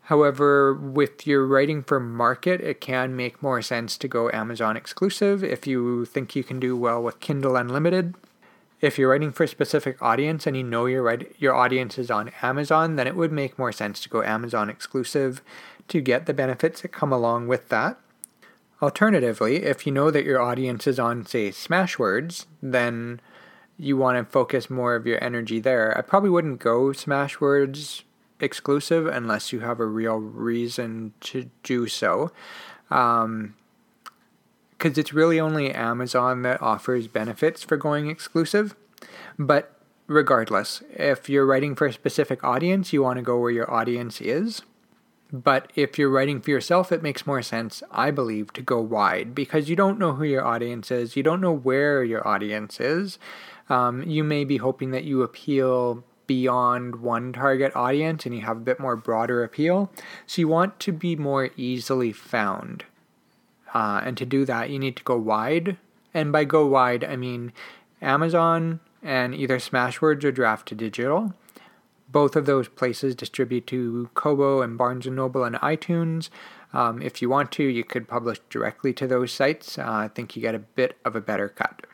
However, 0.06 0.72
with 0.72 1.26
your 1.26 1.44
writing 1.44 1.82
for 1.82 1.98
market, 1.98 2.60
it 2.60 2.80
can 2.80 3.16
make 3.16 3.42
more 3.42 3.60
sense 3.60 3.98
to 3.98 4.06
go 4.06 4.30
Amazon 4.30 4.76
exclusive 4.76 5.42
if 5.42 5.66
you 5.66 6.04
think 6.04 6.36
you 6.36 6.44
can 6.44 6.60
do 6.60 6.76
well 6.76 7.02
with 7.02 7.18
Kindle 7.18 7.56
Unlimited. 7.56 8.14
If 8.80 8.98
you're 8.98 9.10
writing 9.10 9.32
for 9.32 9.42
a 9.42 9.48
specific 9.48 10.00
audience 10.00 10.46
and 10.46 10.56
you 10.56 10.62
know 10.62 10.86
your 10.86 11.18
your 11.38 11.56
audience 11.56 11.98
is 11.98 12.08
on 12.08 12.30
Amazon, 12.40 12.94
then 12.94 13.08
it 13.08 13.16
would 13.16 13.32
make 13.32 13.58
more 13.58 13.72
sense 13.72 14.00
to 14.02 14.08
go 14.08 14.22
Amazon 14.22 14.70
exclusive 14.70 15.42
to 15.88 16.00
get 16.00 16.26
the 16.26 16.34
benefits 16.34 16.82
that 16.82 16.92
come 16.92 17.12
along 17.12 17.48
with 17.48 17.68
that. 17.70 17.98
Alternatively, 18.80 19.64
if 19.64 19.86
you 19.88 19.92
know 19.92 20.12
that 20.12 20.24
your 20.24 20.40
audience 20.40 20.86
is 20.86 21.00
on, 21.00 21.26
say, 21.26 21.48
Smashwords, 21.48 22.46
then 22.62 23.20
you 23.76 23.96
want 23.96 24.18
to 24.18 24.30
focus 24.30 24.70
more 24.70 24.94
of 24.94 25.04
your 25.04 25.22
energy 25.24 25.58
there. 25.58 25.98
I 25.98 26.02
probably 26.02 26.30
wouldn't 26.30 26.60
go 26.60 26.90
Smashwords 26.90 28.02
exclusive 28.40 29.06
unless 29.06 29.52
you 29.52 29.60
have 29.60 29.80
a 29.80 29.86
real 29.86 30.16
reason 30.16 31.14
to 31.20 31.50
do 31.62 31.86
so. 31.86 32.30
Um, 32.90 33.54
because 34.76 34.98
it's 34.98 35.12
really 35.12 35.40
only 35.40 35.72
Amazon 35.72 36.42
that 36.42 36.60
offers 36.60 37.08
benefits 37.08 37.62
for 37.62 37.76
going 37.78 38.08
exclusive. 38.08 38.76
But 39.38 39.72
regardless, 40.06 40.82
if 40.90 41.28
you're 41.28 41.46
writing 41.46 41.74
for 41.74 41.86
a 41.86 41.92
specific 41.92 42.44
audience, 42.44 42.92
you 42.92 43.02
want 43.02 43.16
to 43.16 43.22
go 43.22 43.38
where 43.38 43.50
your 43.50 43.70
audience 43.72 44.20
is. 44.20 44.62
But 45.32 45.72
if 45.74 45.98
you're 45.98 46.10
writing 46.10 46.40
for 46.40 46.50
yourself, 46.50 46.92
it 46.92 47.02
makes 47.02 47.26
more 47.26 47.42
sense, 47.42 47.82
I 47.90 48.10
believe, 48.10 48.52
to 48.52 48.62
go 48.62 48.80
wide 48.80 49.34
because 49.34 49.68
you 49.68 49.74
don't 49.74 49.98
know 49.98 50.12
who 50.12 50.24
your 50.24 50.44
audience 50.44 50.90
is. 50.90 51.16
You 51.16 51.22
don't 51.22 51.40
know 51.40 51.52
where 51.52 52.04
your 52.04 52.26
audience 52.26 52.78
is. 52.78 53.18
Um, 53.68 54.02
you 54.04 54.22
may 54.22 54.44
be 54.44 54.58
hoping 54.58 54.92
that 54.92 55.04
you 55.04 55.22
appeal 55.22 56.04
beyond 56.26 56.96
one 56.96 57.32
target 57.32 57.74
audience 57.74 58.26
and 58.26 58.34
you 58.34 58.42
have 58.42 58.56
a 58.56 58.60
bit 58.60 58.80
more 58.80 58.96
broader 58.96 59.44
appeal. 59.44 59.90
So 60.26 60.40
you 60.40 60.48
want 60.48 60.80
to 60.80 60.92
be 60.92 61.16
more 61.16 61.50
easily 61.56 62.12
found. 62.12 62.84
Uh, 63.74 64.00
and 64.04 64.16
to 64.16 64.24
do 64.24 64.44
that, 64.44 64.70
you 64.70 64.78
need 64.78 64.96
to 64.96 65.04
go 65.04 65.16
wide. 65.16 65.76
And 66.14 66.32
by 66.32 66.44
go 66.44 66.66
wide, 66.66 67.04
I 67.04 67.16
mean 67.16 67.52
Amazon 68.00 68.80
and 69.02 69.34
either 69.34 69.58
Smashwords 69.58 70.24
or 70.24 70.32
Draft2Digital. 70.32 71.34
Both 72.08 72.36
of 72.36 72.46
those 72.46 72.68
places 72.68 73.14
distribute 73.14 73.66
to 73.68 74.10
Kobo 74.14 74.62
and 74.62 74.78
Barnes 74.78 75.06
& 75.06 75.10
Noble 75.10 75.44
and 75.44 75.56
iTunes. 75.56 76.30
Um, 76.72 77.02
if 77.02 77.20
you 77.20 77.28
want 77.28 77.52
to, 77.52 77.64
you 77.64 77.84
could 77.84 78.08
publish 78.08 78.38
directly 78.48 78.92
to 78.94 79.06
those 79.06 79.32
sites. 79.32 79.78
Uh, 79.78 79.84
I 79.86 80.08
think 80.08 80.36
you 80.36 80.42
get 80.42 80.54
a 80.54 80.60
bit 80.60 80.96
of 81.04 81.16
a 81.16 81.20
better 81.20 81.48
cut 81.48 81.86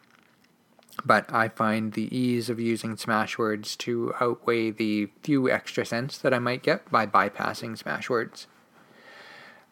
but 1.04 1.32
I 1.32 1.48
find 1.48 1.92
the 1.92 2.14
ease 2.16 2.50
of 2.50 2.60
using 2.60 2.96
Smashwords 2.96 3.76
to 3.78 4.12
outweigh 4.20 4.70
the 4.70 5.08
few 5.22 5.50
extra 5.50 5.84
cents 5.84 6.18
that 6.18 6.34
I 6.34 6.38
might 6.38 6.62
get 6.62 6.90
by 6.90 7.06
bypassing 7.06 7.82
Smashwords. 7.82 8.46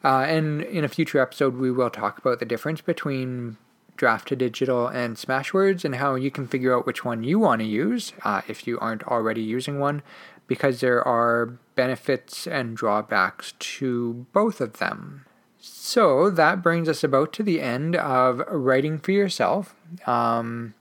Uh, 0.03 0.21
and 0.21 0.63
in 0.63 0.85
a 0.85 0.89
future 0.89 1.21
episode, 1.21 1.57
we 1.57 1.71
will 1.71 1.91
talk 1.91 2.19
about 2.19 2.39
the 2.39 2.47
difference 2.47 2.81
between 2.81 3.59
Draft2Digital 3.99 4.93
and 4.95 5.17
Smashwords 5.17 5.85
and 5.85 5.97
how 5.97 6.15
you 6.15 6.31
can 6.31 6.47
figure 6.47 6.77
out 6.77 6.87
which 6.87 7.05
one 7.05 7.23
you 7.23 7.39
want 7.39 7.61
to 7.61 7.67
use 7.67 8.15
uh, 8.25 8.41
if 8.49 8.67
you 8.67 8.79
aren't 8.79 9.03
already 9.05 9.43
using 9.43 9.79
one, 9.79 10.03
because 10.47 10.81
there 10.81 11.07
are 11.07 11.59
benefits 11.75 12.47
and 12.47 12.77
drawbacks 12.77 13.53
to 13.59 14.27
both 14.33 14.61
of 14.61 14.79
them. 14.79 15.27
So 15.59 16.31
that 16.31 16.63
brings 16.63 16.89
us 16.89 17.05
about 17.05 17.35
to 17.35 17.43
the 17.43 17.61
end 17.61 17.95
of 17.95 18.43
writing 18.49 18.99
for 18.99 19.13
yourself. 19.13 19.75
Um, 20.07 20.73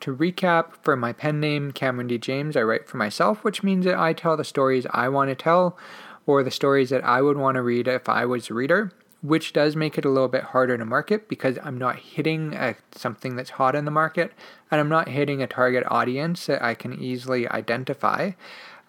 to 0.00 0.14
recap, 0.14 0.74
for 0.82 0.96
my 0.96 1.12
pen 1.12 1.40
name, 1.40 1.72
Cameron 1.72 2.06
D. 2.06 2.18
James, 2.18 2.56
I 2.56 2.62
write 2.62 2.88
for 2.88 2.96
myself, 2.96 3.44
which 3.44 3.62
means 3.62 3.84
that 3.84 3.98
I 3.98 4.12
tell 4.12 4.36
the 4.36 4.44
stories 4.44 4.86
I 4.90 5.08
want 5.08 5.30
to 5.30 5.34
tell 5.34 5.76
or 6.26 6.42
the 6.42 6.50
stories 6.50 6.90
that 6.90 7.04
I 7.04 7.22
would 7.22 7.36
want 7.36 7.56
to 7.56 7.62
read 7.62 7.88
if 7.88 8.08
I 8.08 8.26
was 8.26 8.50
a 8.50 8.54
reader, 8.54 8.92
which 9.22 9.52
does 9.52 9.74
make 9.74 9.96
it 9.96 10.04
a 10.04 10.10
little 10.10 10.28
bit 10.28 10.44
harder 10.44 10.76
to 10.76 10.84
market 10.84 11.28
because 11.28 11.58
I'm 11.62 11.78
not 11.78 11.96
hitting 11.96 12.54
a, 12.54 12.76
something 12.92 13.34
that's 13.34 13.50
hot 13.50 13.74
in 13.74 13.86
the 13.86 13.90
market 13.90 14.32
and 14.70 14.80
I'm 14.80 14.90
not 14.90 15.08
hitting 15.08 15.42
a 15.42 15.46
target 15.46 15.84
audience 15.88 16.46
that 16.46 16.62
I 16.62 16.74
can 16.74 16.92
easily 17.00 17.48
identify. 17.48 18.32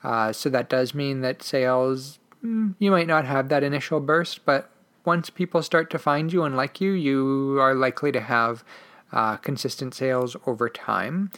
Uh, 0.03 0.33
so 0.33 0.49
that 0.49 0.69
does 0.69 0.93
mean 0.93 1.21
that 1.21 1.41
sales, 1.41 2.19
mm, 2.43 2.75
you 2.77 2.91
might 2.91 3.07
not 3.07 3.25
have 3.25 3.49
that 3.49 3.63
initial 3.63 3.99
burst, 3.99 4.45
but 4.45 4.69
once 5.05 5.29
people 5.29 5.63
start 5.63 5.89
to 5.89 5.97
find 5.97 6.31
you 6.31 6.43
and 6.43 6.55
like 6.55 6.81
you, 6.81 6.91
you 6.91 7.57
are 7.59 7.73
likely 7.73 8.11
to 8.11 8.19
have 8.19 8.63
uh, 9.11 9.37
consistent 9.37 9.93
sales 9.93 10.35
over 10.45 10.69
time. 10.69 11.31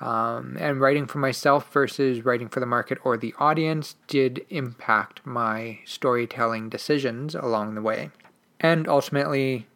Um, 0.00 0.56
and 0.60 0.80
writing 0.80 1.06
for 1.06 1.18
myself 1.18 1.72
versus 1.72 2.24
writing 2.24 2.48
for 2.48 2.60
the 2.60 2.66
market 2.66 2.98
or 3.02 3.16
the 3.16 3.34
audience 3.38 3.96
did 4.06 4.46
impact 4.48 5.20
my 5.24 5.80
storytelling 5.84 6.68
decisions 6.68 7.34
along 7.34 7.74
the 7.74 7.82
way. 7.82 8.10
And 8.60 8.88
ultimately, 8.88 9.66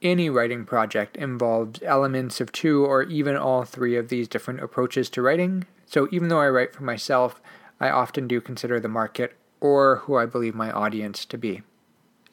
any 0.00 0.30
writing 0.30 0.64
project 0.64 1.16
involves 1.16 1.80
elements 1.82 2.40
of 2.40 2.52
two 2.52 2.84
or 2.84 3.02
even 3.04 3.36
all 3.36 3.64
three 3.64 3.96
of 3.96 4.08
these 4.08 4.28
different 4.28 4.60
approaches 4.60 5.10
to 5.10 5.22
writing. 5.22 5.64
So 5.86 6.08
even 6.12 6.28
though 6.28 6.40
I 6.40 6.48
write 6.48 6.74
for 6.74 6.84
myself, 6.84 7.40
I 7.80 7.90
often 7.90 8.28
do 8.28 8.40
consider 8.40 8.78
the 8.78 8.88
market 8.88 9.34
or 9.60 9.96
who 9.96 10.16
I 10.16 10.26
believe 10.26 10.54
my 10.54 10.70
audience 10.70 11.24
to 11.26 11.38
be. 11.38 11.62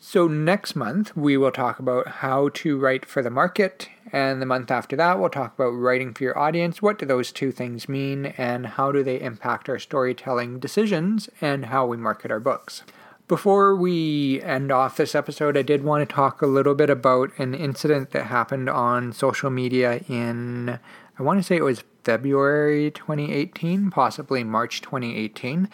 So, 0.02 0.30
next 0.30 0.78
month, 0.78 1.16
we 1.18 1.36
will 1.36 1.52
talk 1.52 1.78
about 1.78 2.08
how 2.08 2.48
to 2.54 2.78
write 2.78 3.06
for 3.06 3.22
the 3.22 3.30
market. 3.30 3.90
And 4.14 4.42
the 4.42 4.46
month 4.46 4.72
after 4.72 4.96
that, 4.96 5.20
we'll 5.20 5.30
talk 5.30 5.56
about 5.56 5.72
writing 5.72 6.14
for 6.14 6.24
your 6.24 6.40
audience. 6.40 6.82
What 6.82 6.98
do 6.98 7.06
those 7.06 7.34
two 7.34 7.52
things 7.52 7.90
mean, 7.90 8.28
and 8.38 8.66
how 8.66 8.94
do 8.94 9.04
they 9.04 9.20
impact 9.20 9.68
our 9.68 9.78
storytelling 9.78 10.60
decisions 10.60 11.28
and 11.42 11.66
how 11.66 11.86
we 11.86 11.98
market 11.98 12.32
our 12.32 12.40
books? 12.40 12.84
Before 13.28 13.76
we 13.76 14.42
end 14.42 14.72
off 14.72 14.96
this 14.96 15.16
episode, 15.16 15.58
I 15.58 15.64
did 15.64 15.84
want 15.84 16.08
to 16.08 16.16
talk 16.16 16.42
a 16.42 16.48
little 16.48 16.76
bit 16.76 16.90
about 16.90 17.38
an 17.38 17.54
incident 17.54 18.12
that 18.12 18.28
happened 18.28 18.70
on 18.70 19.12
social 19.12 19.50
media 19.50 20.00
in, 20.08 20.80
I 21.20 21.24
want 21.24 21.40
to 21.40 21.44
say 21.44 21.58
it 21.58 21.64
was 21.64 21.84
February 22.04 22.92
2018, 22.92 23.92
possibly 23.92 24.44
March 24.44 24.82
2018. 24.82 25.70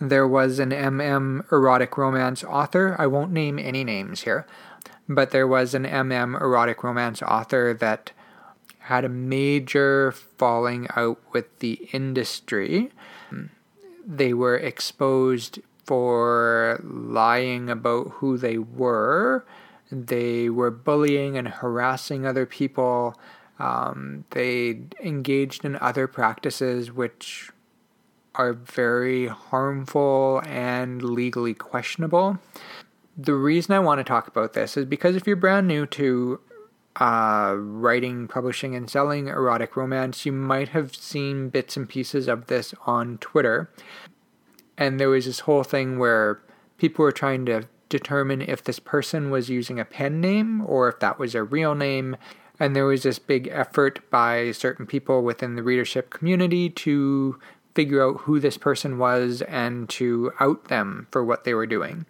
There 0.00 0.26
was 0.26 0.58
an 0.58 0.70
MM 0.70 1.50
erotic 1.52 1.98
romance 1.98 2.42
author. 2.44 2.96
I 2.98 3.06
won't 3.06 3.32
name 3.32 3.58
any 3.58 3.84
names 3.84 4.22
here, 4.22 4.46
but 5.08 5.30
there 5.30 5.46
was 5.46 5.74
an 5.74 5.84
MM 5.84 6.40
erotic 6.40 6.82
romance 6.82 7.22
author 7.22 7.74
that 7.74 8.12
had 8.80 9.04
a 9.04 9.08
major 9.08 10.12
falling 10.12 10.88
out 10.96 11.20
with 11.32 11.58
the 11.58 11.88
industry. 11.92 12.90
They 14.06 14.32
were 14.32 14.56
exposed 14.56 15.60
for 15.84 16.80
lying 16.82 17.68
about 17.68 18.08
who 18.14 18.38
they 18.38 18.58
were. 18.58 19.44
They 19.92 20.48
were 20.48 20.70
bullying 20.70 21.36
and 21.36 21.48
harassing 21.48 22.24
other 22.24 22.46
people. 22.46 23.16
Um, 23.60 24.24
they 24.30 24.80
engaged 25.02 25.64
in 25.64 25.76
other 25.76 26.06
practices 26.06 26.90
which 26.90 27.50
are 28.34 28.52
very 28.52 29.26
harmful 29.26 30.42
and 30.46 31.02
legally 31.02 31.54
questionable. 31.54 32.38
The 33.16 33.34
reason 33.34 33.74
I 33.74 33.80
want 33.80 33.98
to 33.98 34.04
talk 34.04 34.28
about 34.28 34.54
this 34.54 34.76
is 34.76 34.86
because 34.86 35.14
if 35.14 35.26
you're 35.26 35.36
brand 35.36 35.68
new 35.68 35.84
to 35.86 36.40
uh, 36.96 37.54
writing, 37.56 38.28
publishing, 38.28 38.74
and 38.74 38.88
selling 38.88 39.28
erotic 39.28 39.76
romance, 39.76 40.24
you 40.24 40.32
might 40.32 40.68
have 40.68 40.94
seen 40.94 41.48
bits 41.48 41.76
and 41.76 41.88
pieces 41.88 42.28
of 42.28 42.46
this 42.46 42.74
on 42.86 43.18
Twitter. 43.18 43.70
And 44.78 44.98
there 44.98 45.10
was 45.10 45.26
this 45.26 45.40
whole 45.40 45.64
thing 45.64 45.98
where 45.98 46.40
people 46.78 47.02
were 47.02 47.12
trying 47.12 47.46
to 47.46 47.68
determine 47.88 48.40
if 48.40 48.64
this 48.64 48.78
person 48.78 49.30
was 49.30 49.50
using 49.50 49.78
a 49.78 49.84
pen 49.84 50.20
name 50.20 50.64
or 50.64 50.88
if 50.88 51.00
that 51.00 51.18
was 51.18 51.34
a 51.34 51.42
real 51.42 51.74
name. 51.74 52.16
And 52.60 52.76
there 52.76 52.84
was 52.84 53.02
this 53.02 53.18
big 53.18 53.48
effort 53.50 54.08
by 54.10 54.52
certain 54.52 54.86
people 54.86 55.22
within 55.22 55.56
the 55.56 55.62
readership 55.62 56.10
community 56.10 56.68
to 56.70 57.40
figure 57.74 58.06
out 58.06 58.20
who 58.22 58.38
this 58.38 58.58
person 58.58 58.98
was 58.98 59.42
and 59.42 59.88
to 59.88 60.32
out 60.38 60.64
them 60.66 61.06
for 61.10 61.24
what 61.24 61.44
they 61.44 61.54
were 61.54 61.66
doing. 61.66 62.04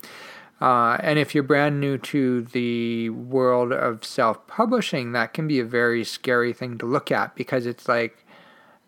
Uh, 0.61 0.99
and 1.01 1.19
if 1.19 1.35
you're 1.35 1.45
brand 1.45 1.81
new 1.81 1.97
to 1.97 2.43
the 2.43 3.09
world 3.11 3.73
of 3.73 4.05
self 4.05 4.47
publishing, 4.47 5.13
that 5.13 5.33
can 5.33 5.49
be 5.49 5.59
a 5.59 5.65
very 5.65 6.05
scary 6.05 6.53
thing 6.53 6.77
to 6.77 6.85
look 6.85 7.11
at 7.11 7.35
because 7.35 7.65
it's 7.65 7.89
like 7.89 8.27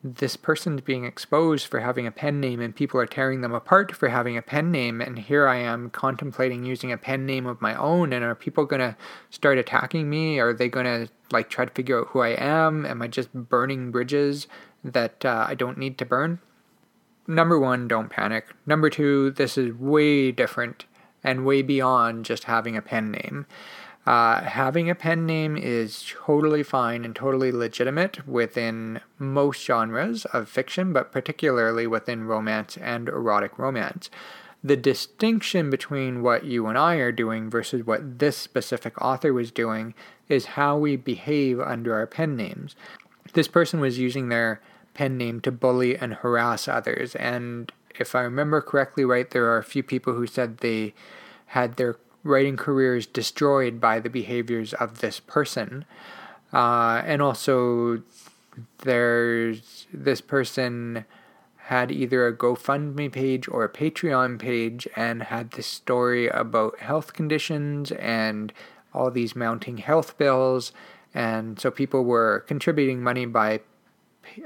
this 0.05 0.37
person's 0.37 0.81
being 0.81 1.05
exposed 1.05 1.67
for 1.67 1.81
having 1.81 2.07
a 2.07 2.11
pen 2.11 2.41
name 2.41 2.61
and 2.61 2.75
people 2.75 2.99
are 3.01 3.07
tearing 3.07 3.41
them 3.41 3.53
apart 3.53 3.95
for 3.95 4.09
having 4.09 4.37
a 4.37 4.43
pen 4.43 4.71
name. 4.73 5.01
And 5.01 5.19
here 5.19 5.47
I 5.47 5.57
am 5.57 5.91
contemplating 5.91 6.65
using 6.65 6.91
a 6.91 6.99
pen 6.99 7.25
name 7.25 7.47
of 7.47 7.61
my 7.61 7.75
own. 7.77 8.13
And 8.13 8.25
are 8.25 8.35
people 8.35 8.65
going 8.65 8.81
to 8.81 8.97
start 9.31 9.59
attacking 9.59 10.11
me? 10.11 10.39
Are 10.41 10.53
they 10.53 10.69
going 10.69 10.87
to 10.87 11.13
like 11.31 11.51
try 11.51 11.65
to 11.65 11.71
figure 11.73 12.01
out 12.01 12.09
who 12.09 12.21
I 12.21 12.31
am? 12.31 12.85
Am 12.85 13.01
I 13.01 13.09
just 13.09 13.33
burning 13.33 13.91
bridges 13.91 14.49
that 14.83 15.25
uh, 15.25 15.47
I 15.49 15.55
don't 15.55 15.79
need 15.79 15.99
to 15.99 16.05
burn? 16.05 16.41
number 17.27 17.59
one, 17.59 17.89
don't 17.89 18.11
panic. 18.11 18.47
Number 18.67 18.91
two, 18.91 19.31
this 19.31 19.57
is 19.57 19.75
way 19.75 20.33
different 20.33 20.87
and 21.25 21.45
way 21.45 21.63
beyond 21.63 22.25
just 22.25 22.45
having 22.45 22.77
a 22.77 22.83
pen 22.83 23.11
name. 23.13 23.47
Uh, 24.05 24.43
having 24.43 24.91
a 24.91 24.95
pen 24.95 25.27
name 25.27 25.57
is 25.57 26.05
totally 26.25 26.63
fine 26.63 27.05
and 27.05 27.15
totally 27.15 27.53
legitimate 27.53 28.27
within 28.27 29.01
most 29.19 29.65
genres 29.65 30.25
of 30.27 30.49
fiction, 30.49 30.93
but 30.93 31.13
particularly 31.13 31.87
within 31.87 32.25
romance 32.25 32.77
and 32.79 33.09
erotic 33.09 33.59
romance. 33.59 34.11
The 34.65 34.77
distinction 34.77 35.71
between 35.71 36.23
what 36.23 36.45
you 36.45 36.67
and 36.67 36.77
I 36.77 36.97
are 36.97 37.13
doing 37.13 37.49
versus 37.49 37.85
what 37.87 38.19
this 38.19 38.37
specific 38.37 39.01
author 39.01 39.33
was 39.33 39.51
doing 39.51 39.95
is 40.29 40.47
how 40.47 40.79
we 40.79 40.97
behave 40.97 41.61
under 41.61 41.95
our 41.95 42.07
pen 42.07 42.37
names. 42.37 42.75
This 43.35 43.49
person 43.49 43.81
was 43.81 43.99
using 43.99 44.29
their 44.29 44.61
pen 44.95 45.17
name 45.17 45.41
to 45.41 45.53
bully 45.53 45.97
and 45.97 46.15
harass 46.15 46.69
others. 46.69 47.15
And 47.17 47.73
if 47.99 48.15
I 48.15 48.21
remember 48.23 48.61
correctly, 48.61 49.05
right, 49.05 49.31
there 49.31 49.47
are 49.47 49.59
a 49.59 49.65
few 49.65 49.83
people 49.83 50.15
who 50.15 50.27
said 50.27 50.59
they 50.59 50.95
had 51.47 51.77
their 51.77 51.95
writing 52.25 52.57
careers 52.57 53.07
destroyed 53.07 53.81
by 53.81 53.99
the 53.99 54.11
behaviors 54.11 54.73
of 54.75 55.01
this 55.01 55.21
person. 55.21 55.85
Uh, 56.53 57.03
and 57.05 57.23
also, 57.23 58.03
there's 58.79 59.87
this 59.93 60.21
person 60.21 61.05
had 61.67 61.93
either 61.93 62.27
a 62.27 62.37
GoFundMe 62.37 63.11
page 63.11 63.49
or 63.49 63.65
a 63.65 63.69
Patreon 63.69 64.39
page 64.39 64.89
and 64.97 65.23
had 65.23 65.53
this 65.53 65.67
story 65.67 66.29
about 66.29 66.79
health 66.81 67.13
conditions 67.13 67.93
and 67.93 68.53
all 68.93 69.11
these 69.11 69.37
mounting 69.37 69.79
health 69.79 70.19
bills. 70.19 70.73
And 71.15 71.59
so 71.59 71.71
people 71.71 72.05
were 72.05 72.45
contributing 72.47 73.03
money 73.03 73.27
by 73.27 73.61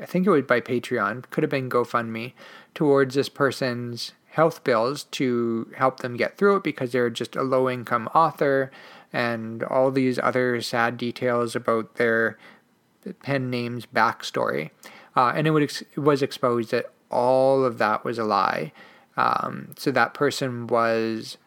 I 0.00 0.06
think 0.06 0.26
it 0.26 0.30
was 0.30 0.42
by 0.42 0.60
Patreon, 0.60 1.28
could 1.30 1.42
have 1.44 1.50
been 1.50 1.68
GoFundMe, 1.68 2.32
towards 2.74 3.14
this 3.14 3.28
person's 3.28 4.12
health 4.36 4.62
bills 4.64 5.04
to 5.04 5.66
help 5.78 6.00
them 6.00 6.14
get 6.14 6.36
through 6.36 6.56
it 6.56 6.62
because 6.62 6.92
they're 6.92 7.08
just 7.08 7.34
a 7.36 7.42
low 7.42 7.70
income 7.70 8.06
author 8.14 8.70
and 9.10 9.64
all 9.64 9.90
these 9.90 10.18
other 10.18 10.60
sad 10.60 10.98
details 10.98 11.56
about 11.56 11.94
their 11.94 12.36
pen 13.22 13.48
name's 13.48 13.86
backstory. 13.86 14.68
Uh, 15.16 15.32
and 15.34 15.46
it, 15.46 15.52
would 15.52 15.62
ex- 15.62 15.80
it 15.80 16.00
was 16.00 16.20
exposed 16.20 16.70
that 16.70 16.92
all 17.10 17.64
of 17.64 17.78
that 17.78 18.04
was 18.04 18.18
a 18.18 18.24
lie. 18.24 18.72
Um, 19.16 19.72
so 19.78 19.90
that 19.92 20.12
person 20.12 20.66
was 20.66 21.38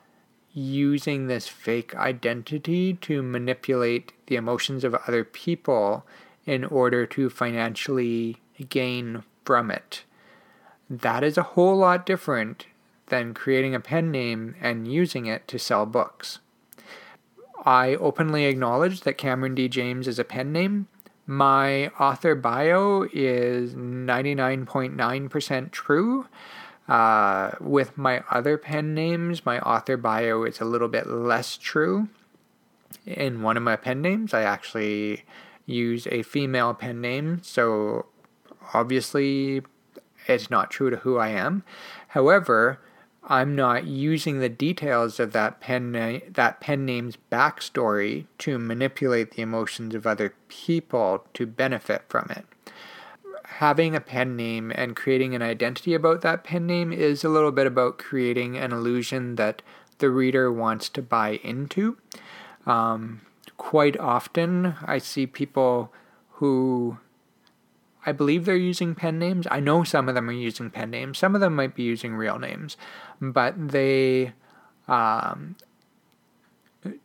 using 0.52 1.28
this 1.28 1.48
fake 1.48 1.96
identity 1.96 2.96
to 2.96 3.22
manipulate 3.22 4.14
the 4.26 4.36
emotions 4.36 4.84
of 4.84 4.96
other 5.08 5.24
people 5.24 6.08
in 6.48 6.66
order 6.66 7.06
to 7.06 7.30
financially 7.30 8.38
gain 8.68 9.24
from 9.46 9.70
it. 9.70 10.06
That 10.90 11.24
is 11.24 11.38
a 11.38 11.44
whole 11.54 11.76
lot 11.76 12.04
different 12.04 12.66
than 13.10 13.34
creating 13.34 13.76
a 13.76 13.80
pen 13.80 14.12
name 14.12 14.56
and 14.62 14.92
using 14.92 15.26
it 15.26 15.48
to 15.48 15.60
sell 15.60 15.86
books. 15.86 16.40
I 17.66 17.96
openly 17.96 18.46
acknowledge 18.46 19.02
that 19.02 19.18
Cameron 19.18 19.56
D. 19.56 19.68
James 19.68 20.08
is 20.08 20.20
a 20.20 20.24
pen 20.24 20.52
name. 20.52 20.88
My 21.26 21.88
author 22.00 22.34
bio 22.34 23.08
is 23.14 23.76
99.9% 23.76 25.72
true. 25.72 26.28
Uh, 26.88 27.52
with 27.60 27.98
my 27.98 28.24
other 28.32 28.58
pen 28.58 28.96
names, 28.96 29.46
my 29.46 29.60
author 29.60 29.96
bio 29.96 30.44
is 30.44 30.60
a 30.60 30.66
little 30.66 30.88
bit 30.88 31.06
less 31.06 31.58
true. 31.58 32.08
In 33.06 33.44
one 33.44 33.58
of 33.58 33.64
my 33.64 33.76
pen 33.76 34.02
names, 34.02 34.34
I 34.34 34.42
actually 34.42 35.24
use 35.68 36.08
a 36.08 36.24
female 36.24 36.74
pen 36.74 37.00
name, 37.00 37.42
so 37.44 38.08
obviously 38.74 39.62
it's 40.28 40.50
not 40.50 40.72
true 40.72 40.90
to 40.90 40.98
who 40.98 41.18
I 41.18 41.30
am. 41.30 41.64
However, 42.10 42.80
I'm 43.32 43.56
not 43.56 43.86
using 43.86 44.40
the 44.40 44.50
details 44.50 45.20
of 45.20 45.34
that 45.34 45.60
pen 45.60 45.92
na- 45.92 46.20
that 46.28 46.60
pen 46.60 46.84
name's 46.84 47.16
backstory 47.32 48.26
to 48.40 48.58
manipulate 48.58 49.32
the 49.32 49.44
emotions 49.44 49.94
of 49.94 50.08
other 50.08 50.34
people 50.48 51.26
to 51.36 51.46
benefit 51.46 52.02
from 52.10 52.32
it. 52.32 52.46
Having 53.46 53.96
a 53.96 54.02
pen 54.02 54.36
name 54.36 54.72
and 54.74 54.96
creating 54.96 55.36
an 55.36 55.44
identity 55.44 55.94
about 55.94 56.22
that 56.22 56.44
pen 56.44 56.66
name 56.66 56.92
is 56.92 57.24
a 57.24 57.30
little 57.30 57.52
bit 57.52 57.68
about 57.68 58.00
creating 58.00 58.58
an 58.58 58.72
illusion 58.72 59.36
that 59.36 59.62
the 60.00 60.10
reader 60.10 60.52
wants 60.52 60.90
to 60.90 61.02
buy 61.04 61.40
into. 61.44 61.98
Um, 62.66 63.22
quite 63.58 64.00
often 64.00 64.76
I 64.84 64.98
see 64.98 65.28
people 65.28 65.94
who 66.34 66.98
I 68.10 68.12
believe 68.12 68.46
they're 68.46 68.56
using 68.56 68.96
pen 68.96 69.20
names. 69.20 69.48
I 69.50 69.60
know 69.60 69.84
some 69.84 70.10
of 70.10 70.16
them 70.16 70.30
are 70.30 70.34
using 70.34 70.70
pen 70.70 70.90
names. 70.92 71.18
Some 71.18 71.36
of 71.36 71.42
them 71.42 71.56
might 71.56 71.76
be 71.76 71.84
using 71.84 72.16
real 72.16 72.40
names, 72.40 72.76
but 73.22 73.54
they 73.70 74.34
um, 74.88 75.56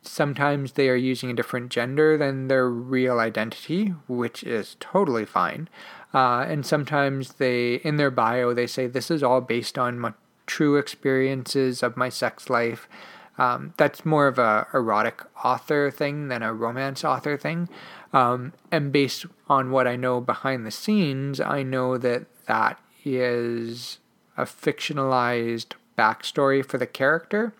Sometimes 0.02 0.72
they 0.72 0.88
are 0.88 0.96
using 0.96 1.30
a 1.30 1.34
different 1.34 1.70
gender 1.70 2.16
than 2.16 2.48
their 2.48 2.68
real 2.68 3.18
identity, 3.18 3.88
which 4.06 4.44
is 4.44 4.76
totally 4.78 5.24
fine. 5.24 5.68
Uh, 6.12 6.46
and 6.48 6.64
sometimes 6.64 7.34
they, 7.34 7.76
in 7.76 7.96
their 7.96 8.10
bio, 8.10 8.54
they 8.54 8.68
say 8.68 8.86
this 8.86 9.10
is 9.10 9.22
all 9.22 9.40
based 9.40 9.76
on 9.76 9.98
my 9.98 10.12
true 10.46 10.76
experiences 10.76 11.82
of 11.82 11.96
my 11.96 12.08
sex 12.08 12.48
life. 12.48 12.88
Um, 13.36 13.74
that's 13.76 14.04
more 14.04 14.26
of 14.28 14.38
a 14.38 14.66
erotic 14.72 15.22
author 15.44 15.90
thing 15.90 16.28
than 16.28 16.42
a 16.42 16.52
romance 16.52 17.04
author 17.04 17.36
thing. 17.36 17.68
Um, 18.12 18.52
and 18.70 18.92
based 18.92 19.26
on 19.48 19.70
what 19.70 19.88
I 19.88 19.96
know 19.96 20.20
behind 20.20 20.64
the 20.64 20.70
scenes, 20.70 21.40
I 21.40 21.62
know 21.62 21.98
that 21.98 22.26
that 22.46 22.78
is 23.04 23.98
a 24.36 24.44
fictionalized 24.44 25.72
backstory 25.98 26.64
for 26.64 26.78
the 26.78 26.86
character. 26.86 27.52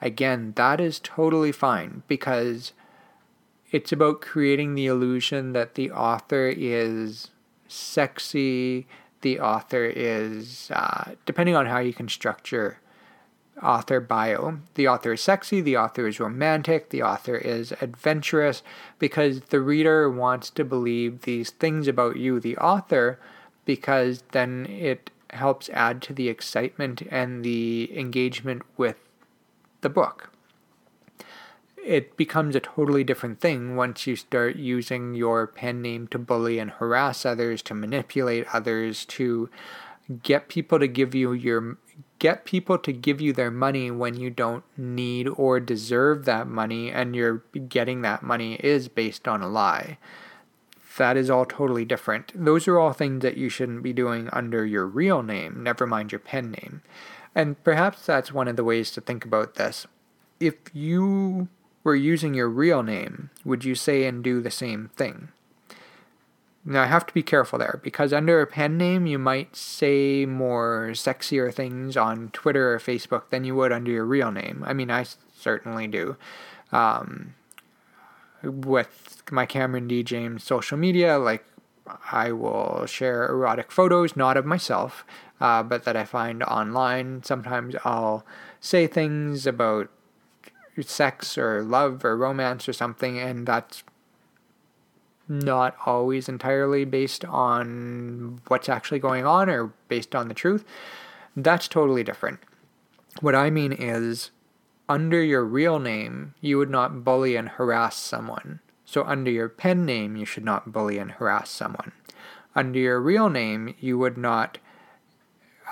Again, 0.00 0.52
that 0.56 0.80
is 0.80 1.00
totally 1.02 1.52
fine 1.52 2.02
because 2.06 2.72
it's 3.70 3.92
about 3.92 4.20
creating 4.20 4.74
the 4.74 4.86
illusion 4.86 5.52
that 5.52 5.74
the 5.74 5.90
author 5.90 6.52
is 6.54 7.30
sexy, 7.68 8.86
the 9.22 9.40
author 9.40 9.84
is, 9.84 10.70
uh, 10.72 11.14
depending 11.24 11.56
on 11.56 11.66
how 11.66 11.78
you 11.78 11.94
can 11.94 12.08
structure 12.08 12.78
author 13.62 14.00
bio, 14.00 14.58
the 14.74 14.86
author 14.86 15.14
is 15.14 15.20
sexy, 15.20 15.60
the 15.60 15.76
author 15.76 16.06
is 16.06 16.20
romantic, 16.20 16.90
the 16.90 17.02
author 17.02 17.36
is 17.36 17.72
adventurous, 17.80 18.62
because 18.98 19.40
the 19.40 19.60
reader 19.60 20.10
wants 20.10 20.50
to 20.50 20.64
believe 20.64 21.22
these 21.22 21.50
things 21.50 21.88
about 21.88 22.16
you, 22.16 22.38
the 22.38 22.56
author, 22.58 23.18
because 23.64 24.22
then 24.32 24.66
it 24.66 25.10
helps 25.30 25.68
add 25.70 26.02
to 26.02 26.12
the 26.12 26.28
excitement 26.28 27.02
and 27.10 27.44
the 27.44 27.90
engagement 27.98 28.62
with 28.76 28.96
the 29.80 29.88
book. 29.88 30.30
It 31.84 32.16
becomes 32.16 32.56
a 32.56 32.60
totally 32.60 33.04
different 33.04 33.40
thing 33.40 33.76
once 33.76 34.06
you 34.06 34.16
start 34.16 34.56
using 34.56 35.14
your 35.14 35.46
pen 35.46 35.82
name 35.82 36.08
to 36.08 36.18
bully 36.18 36.58
and 36.58 36.72
harass 36.72 37.24
others, 37.24 37.62
to 37.62 37.74
manipulate 37.74 38.46
others, 38.52 39.04
to 39.06 39.48
get 40.22 40.48
people 40.48 40.78
to 40.78 40.88
give 40.88 41.14
you 41.14 41.32
your 41.32 41.78
get 42.18 42.44
people 42.44 42.78
to 42.78 42.92
give 42.92 43.20
you 43.20 43.32
their 43.32 43.50
money 43.50 43.90
when 43.90 44.14
you 44.14 44.30
don't 44.30 44.64
need 44.76 45.28
or 45.28 45.60
deserve 45.60 46.24
that 46.24 46.46
money 46.46 46.90
and 46.90 47.14
you're 47.14 47.42
getting 47.68 48.02
that 48.02 48.22
money 48.22 48.54
is 48.54 48.88
based 48.88 49.28
on 49.28 49.42
a 49.42 49.48
lie. 49.48 49.98
That 50.96 51.16
is 51.16 51.28
all 51.28 51.44
totally 51.44 51.84
different. 51.84 52.32
Those 52.34 52.66
are 52.66 52.78
all 52.78 52.92
things 52.92 53.22
that 53.22 53.36
you 53.36 53.48
shouldn't 53.48 53.82
be 53.82 53.92
doing 53.92 54.30
under 54.32 54.64
your 54.64 54.86
real 54.86 55.22
name, 55.22 55.62
never 55.62 55.86
mind 55.86 56.10
your 56.10 56.18
pen 56.18 56.52
name. 56.52 56.82
And 57.34 57.62
perhaps 57.62 58.06
that's 58.06 58.32
one 58.32 58.48
of 58.48 58.56
the 58.56 58.64
ways 58.64 58.90
to 58.92 59.02
think 59.02 59.24
about 59.24 59.56
this. 59.56 59.86
If 60.40 60.54
you 60.72 61.48
were 61.84 61.94
using 61.94 62.32
your 62.32 62.48
real 62.48 62.82
name, 62.82 63.30
would 63.44 63.64
you 63.64 63.74
say 63.74 64.06
and 64.06 64.24
do 64.24 64.40
the 64.40 64.50
same 64.50 64.90
thing? 64.96 65.28
Now, 66.68 66.82
I 66.82 66.86
have 66.86 67.06
to 67.06 67.14
be 67.14 67.22
careful 67.22 67.60
there 67.60 67.78
because 67.84 68.12
under 68.12 68.40
a 68.40 68.46
pen 68.46 68.76
name, 68.76 69.06
you 69.06 69.20
might 69.20 69.54
say 69.54 70.26
more 70.26 70.90
sexier 70.94 71.54
things 71.54 71.96
on 71.96 72.30
Twitter 72.32 72.74
or 72.74 72.80
Facebook 72.80 73.30
than 73.30 73.44
you 73.44 73.54
would 73.54 73.70
under 73.70 73.92
your 73.92 74.04
real 74.04 74.32
name. 74.32 74.64
I 74.66 74.72
mean, 74.72 74.90
I 74.90 75.06
certainly 75.32 75.86
do. 75.86 76.16
Um, 76.72 77.34
with 78.42 79.22
my 79.30 79.46
Cameron 79.46 79.86
D. 79.86 80.02
James 80.02 80.42
social 80.42 80.76
media, 80.76 81.18
like 81.18 81.44
I 82.10 82.32
will 82.32 82.84
share 82.86 83.28
erotic 83.28 83.70
photos, 83.70 84.16
not 84.16 84.36
of 84.36 84.44
myself, 84.44 85.06
uh, 85.40 85.62
but 85.62 85.84
that 85.84 85.96
I 85.96 86.04
find 86.04 86.42
online. 86.42 87.22
Sometimes 87.22 87.76
I'll 87.84 88.26
say 88.60 88.88
things 88.88 89.46
about 89.46 89.88
sex 90.80 91.38
or 91.38 91.62
love 91.62 92.04
or 92.04 92.16
romance 92.16 92.68
or 92.68 92.72
something, 92.72 93.18
and 93.18 93.46
that's 93.46 93.84
not 95.28 95.76
always 95.84 96.28
entirely 96.28 96.84
based 96.84 97.24
on 97.24 98.40
what's 98.48 98.68
actually 98.68 98.98
going 98.98 99.26
on 99.26 99.48
or 99.48 99.72
based 99.88 100.14
on 100.14 100.28
the 100.28 100.34
truth. 100.34 100.64
That's 101.36 101.68
totally 101.68 102.04
different. 102.04 102.40
What 103.20 103.34
I 103.34 103.50
mean 103.50 103.72
is, 103.72 104.30
under 104.88 105.22
your 105.22 105.44
real 105.44 105.78
name, 105.78 106.34
you 106.40 106.58
would 106.58 106.70
not 106.70 107.04
bully 107.04 107.36
and 107.36 107.48
harass 107.48 107.96
someone. 107.96 108.60
So, 108.84 109.02
under 109.04 109.30
your 109.30 109.48
pen 109.48 109.84
name, 109.84 110.16
you 110.16 110.24
should 110.24 110.44
not 110.44 110.72
bully 110.72 110.98
and 110.98 111.12
harass 111.12 111.50
someone. 111.50 111.92
Under 112.54 112.78
your 112.78 113.00
real 113.00 113.28
name, 113.28 113.74
you 113.80 113.98
would 113.98 114.16
not 114.16 114.58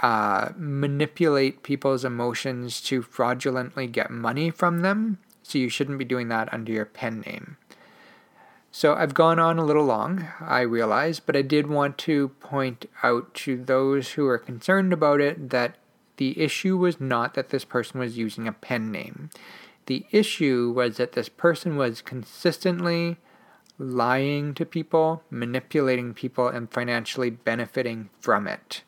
uh, 0.02 0.50
manipulate 0.56 1.62
people's 1.62 2.04
emotions 2.04 2.80
to 2.82 3.00
fraudulently 3.00 3.86
get 3.86 4.10
money 4.10 4.50
from 4.50 4.80
them. 4.80 5.18
So 5.42 5.58
you 5.58 5.68
shouldn't 5.68 5.98
be 5.98 6.04
doing 6.04 6.28
that 6.28 6.52
under 6.52 6.72
your 6.72 6.84
pen 6.84 7.20
name. 7.20 7.56
So 8.76 8.96
I've 8.96 9.14
gone 9.14 9.38
on 9.38 9.56
a 9.56 9.64
little 9.64 9.84
long, 9.84 10.26
I 10.40 10.62
realize, 10.62 11.20
but 11.20 11.36
I 11.36 11.42
did 11.42 11.68
want 11.68 11.96
to 11.98 12.30
point 12.40 12.86
out 13.04 13.32
to 13.34 13.56
those 13.56 14.10
who 14.10 14.26
are 14.26 14.36
concerned 14.36 14.92
about 14.92 15.20
it 15.20 15.50
that 15.50 15.76
the 16.16 16.42
issue 16.42 16.76
was 16.76 17.00
not 17.00 17.34
that 17.34 17.50
this 17.50 17.64
person 17.64 18.00
was 18.00 18.18
using 18.18 18.48
a 18.48 18.52
pen 18.52 18.90
name. 18.90 19.30
The 19.86 20.04
issue 20.10 20.72
was 20.74 20.96
that 20.96 21.12
this 21.12 21.28
person 21.28 21.76
was 21.76 22.02
consistently 22.02 23.18
lying 23.78 24.54
to 24.54 24.66
people, 24.66 25.22
manipulating 25.30 26.12
people, 26.12 26.48
and 26.48 26.68
financially 26.68 27.30
benefiting 27.30 28.10
from 28.18 28.48
it. 28.48 28.82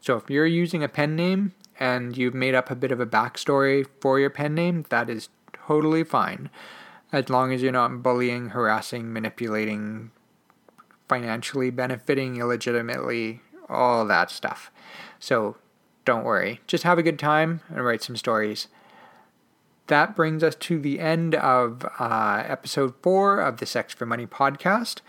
So 0.00 0.18
if 0.18 0.28
you're 0.28 0.44
using 0.44 0.84
a 0.84 0.88
pen 0.88 1.16
name 1.16 1.54
and 1.78 2.14
you've 2.14 2.34
made 2.34 2.54
up 2.54 2.70
a 2.70 2.76
bit 2.76 2.92
of 2.92 3.00
a 3.00 3.06
backstory 3.06 3.86
for 4.02 4.20
your 4.20 4.28
pen 4.28 4.54
name, 4.54 4.84
that 4.90 5.08
is 5.08 5.30
totally 5.54 6.04
fine. 6.04 6.50
As 7.12 7.28
long 7.28 7.52
as 7.52 7.62
you're 7.62 7.72
not 7.72 8.02
bullying, 8.02 8.50
harassing, 8.50 9.12
manipulating, 9.12 10.10
financially 11.08 11.70
benefiting 11.70 12.36
illegitimately, 12.36 13.40
all 13.68 14.06
that 14.06 14.30
stuff. 14.30 14.70
So 15.18 15.56
don't 16.04 16.24
worry. 16.24 16.60
Just 16.66 16.84
have 16.84 16.98
a 16.98 17.02
good 17.02 17.18
time 17.18 17.60
and 17.68 17.84
write 17.84 18.02
some 18.02 18.16
stories. 18.16 18.68
That 19.88 20.14
brings 20.14 20.44
us 20.44 20.54
to 20.54 20.78
the 20.78 21.00
end 21.00 21.34
of 21.34 21.84
uh, 21.98 22.44
episode 22.46 22.94
four 23.02 23.40
of 23.40 23.56
the 23.56 23.66
Sex 23.66 23.92
for 23.92 24.06
Money 24.06 24.26
podcast. 24.26 25.00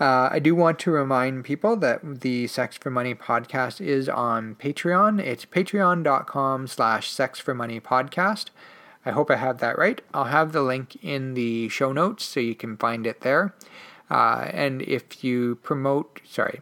Uh, 0.00 0.28
I 0.30 0.38
do 0.38 0.54
want 0.54 0.78
to 0.80 0.92
remind 0.92 1.44
people 1.44 1.76
that 1.78 2.20
the 2.20 2.46
Sex 2.46 2.76
for 2.76 2.88
Money 2.88 3.16
podcast 3.16 3.80
is 3.80 4.08
on 4.08 4.54
Patreon. 4.54 5.20
It's 5.20 5.44
patreon.com 5.44 6.68
slash 6.68 7.10
sex 7.10 7.40
for 7.40 7.52
money 7.52 7.80
podcast. 7.80 8.46
I 9.08 9.12
hope 9.12 9.30
I 9.30 9.36
have 9.36 9.58
that 9.60 9.78
right. 9.78 10.02
I'll 10.12 10.24
have 10.24 10.52
the 10.52 10.60
link 10.60 11.02
in 11.02 11.32
the 11.32 11.70
show 11.70 11.92
notes 11.92 12.24
so 12.24 12.40
you 12.40 12.54
can 12.54 12.76
find 12.76 13.06
it 13.06 13.22
there. 13.22 13.54
Uh, 14.10 14.50
and 14.52 14.82
if 14.82 15.24
you 15.24 15.54
promote, 15.62 16.20
sorry, 16.26 16.60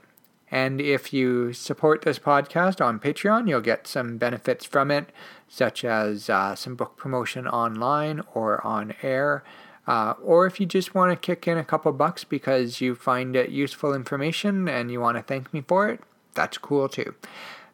and 0.49 0.80
if 0.80 1.12
you 1.12 1.53
support 1.53 2.03
this 2.03 2.20
podcast 2.20 2.84
on 2.84 3.01
Patreon, 3.01 3.49
you'll 3.49 3.61
get 3.61 3.88
some 3.88 4.16
benefits 4.16 4.64
from 4.64 4.92
it, 4.92 5.11
such 5.49 5.84
as 5.84 6.30
uh, 6.30 6.55
some 6.55 6.76
book 6.76 6.97
promotion 6.97 7.49
online 7.49 8.22
or 8.32 8.64
on 8.64 8.94
air. 9.03 9.42
Uh, 9.88 10.14
or 10.22 10.47
if 10.47 10.61
you 10.61 10.66
just 10.66 10.94
want 10.94 11.11
to 11.11 11.16
kick 11.16 11.49
in 11.49 11.59
a 11.59 11.64
couple 11.64 11.92
bucks 11.92 12.22
because 12.22 12.80
you 12.80 12.94
find 12.94 13.34
it 13.34 13.51
useful 13.51 13.92
information 13.92 14.68
and 14.68 14.92
you 14.92 15.01
want 15.01 15.16
to 15.16 15.22
thank 15.22 15.53
me 15.53 15.62
for 15.66 15.88
it, 15.88 16.01
that's 16.34 16.59
cool 16.59 16.88
too. 16.88 17.14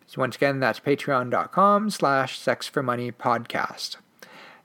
So 0.07 0.21
once 0.21 0.37
again, 0.37 0.61
that's 0.61 0.81
patreon.com 0.81 1.91
slash 1.91 2.39
sex 2.39 2.67
for 2.67 2.83
money 2.83 3.13
podcast. 3.13 3.97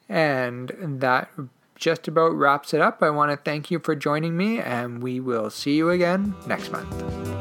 And 0.10 0.72
that 1.02 1.30
just 1.76 2.08
about 2.08 2.34
wraps 2.34 2.74
it 2.74 2.82
up. 2.82 3.04
I 3.04 3.10
want 3.10 3.32
to 3.32 3.38
thank 3.38 3.70
you 3.70 3.80
for 3.80 3.96
joining 3.96 4.36
me, 4.36 4.60
and 4.60 5.02
we 5.04 5.20
will 5.20 5.50
see 5.50 5.76
you 5.76 5.90
again 5.90 6.36
next 6.48 6.72
month. 6.72 7.37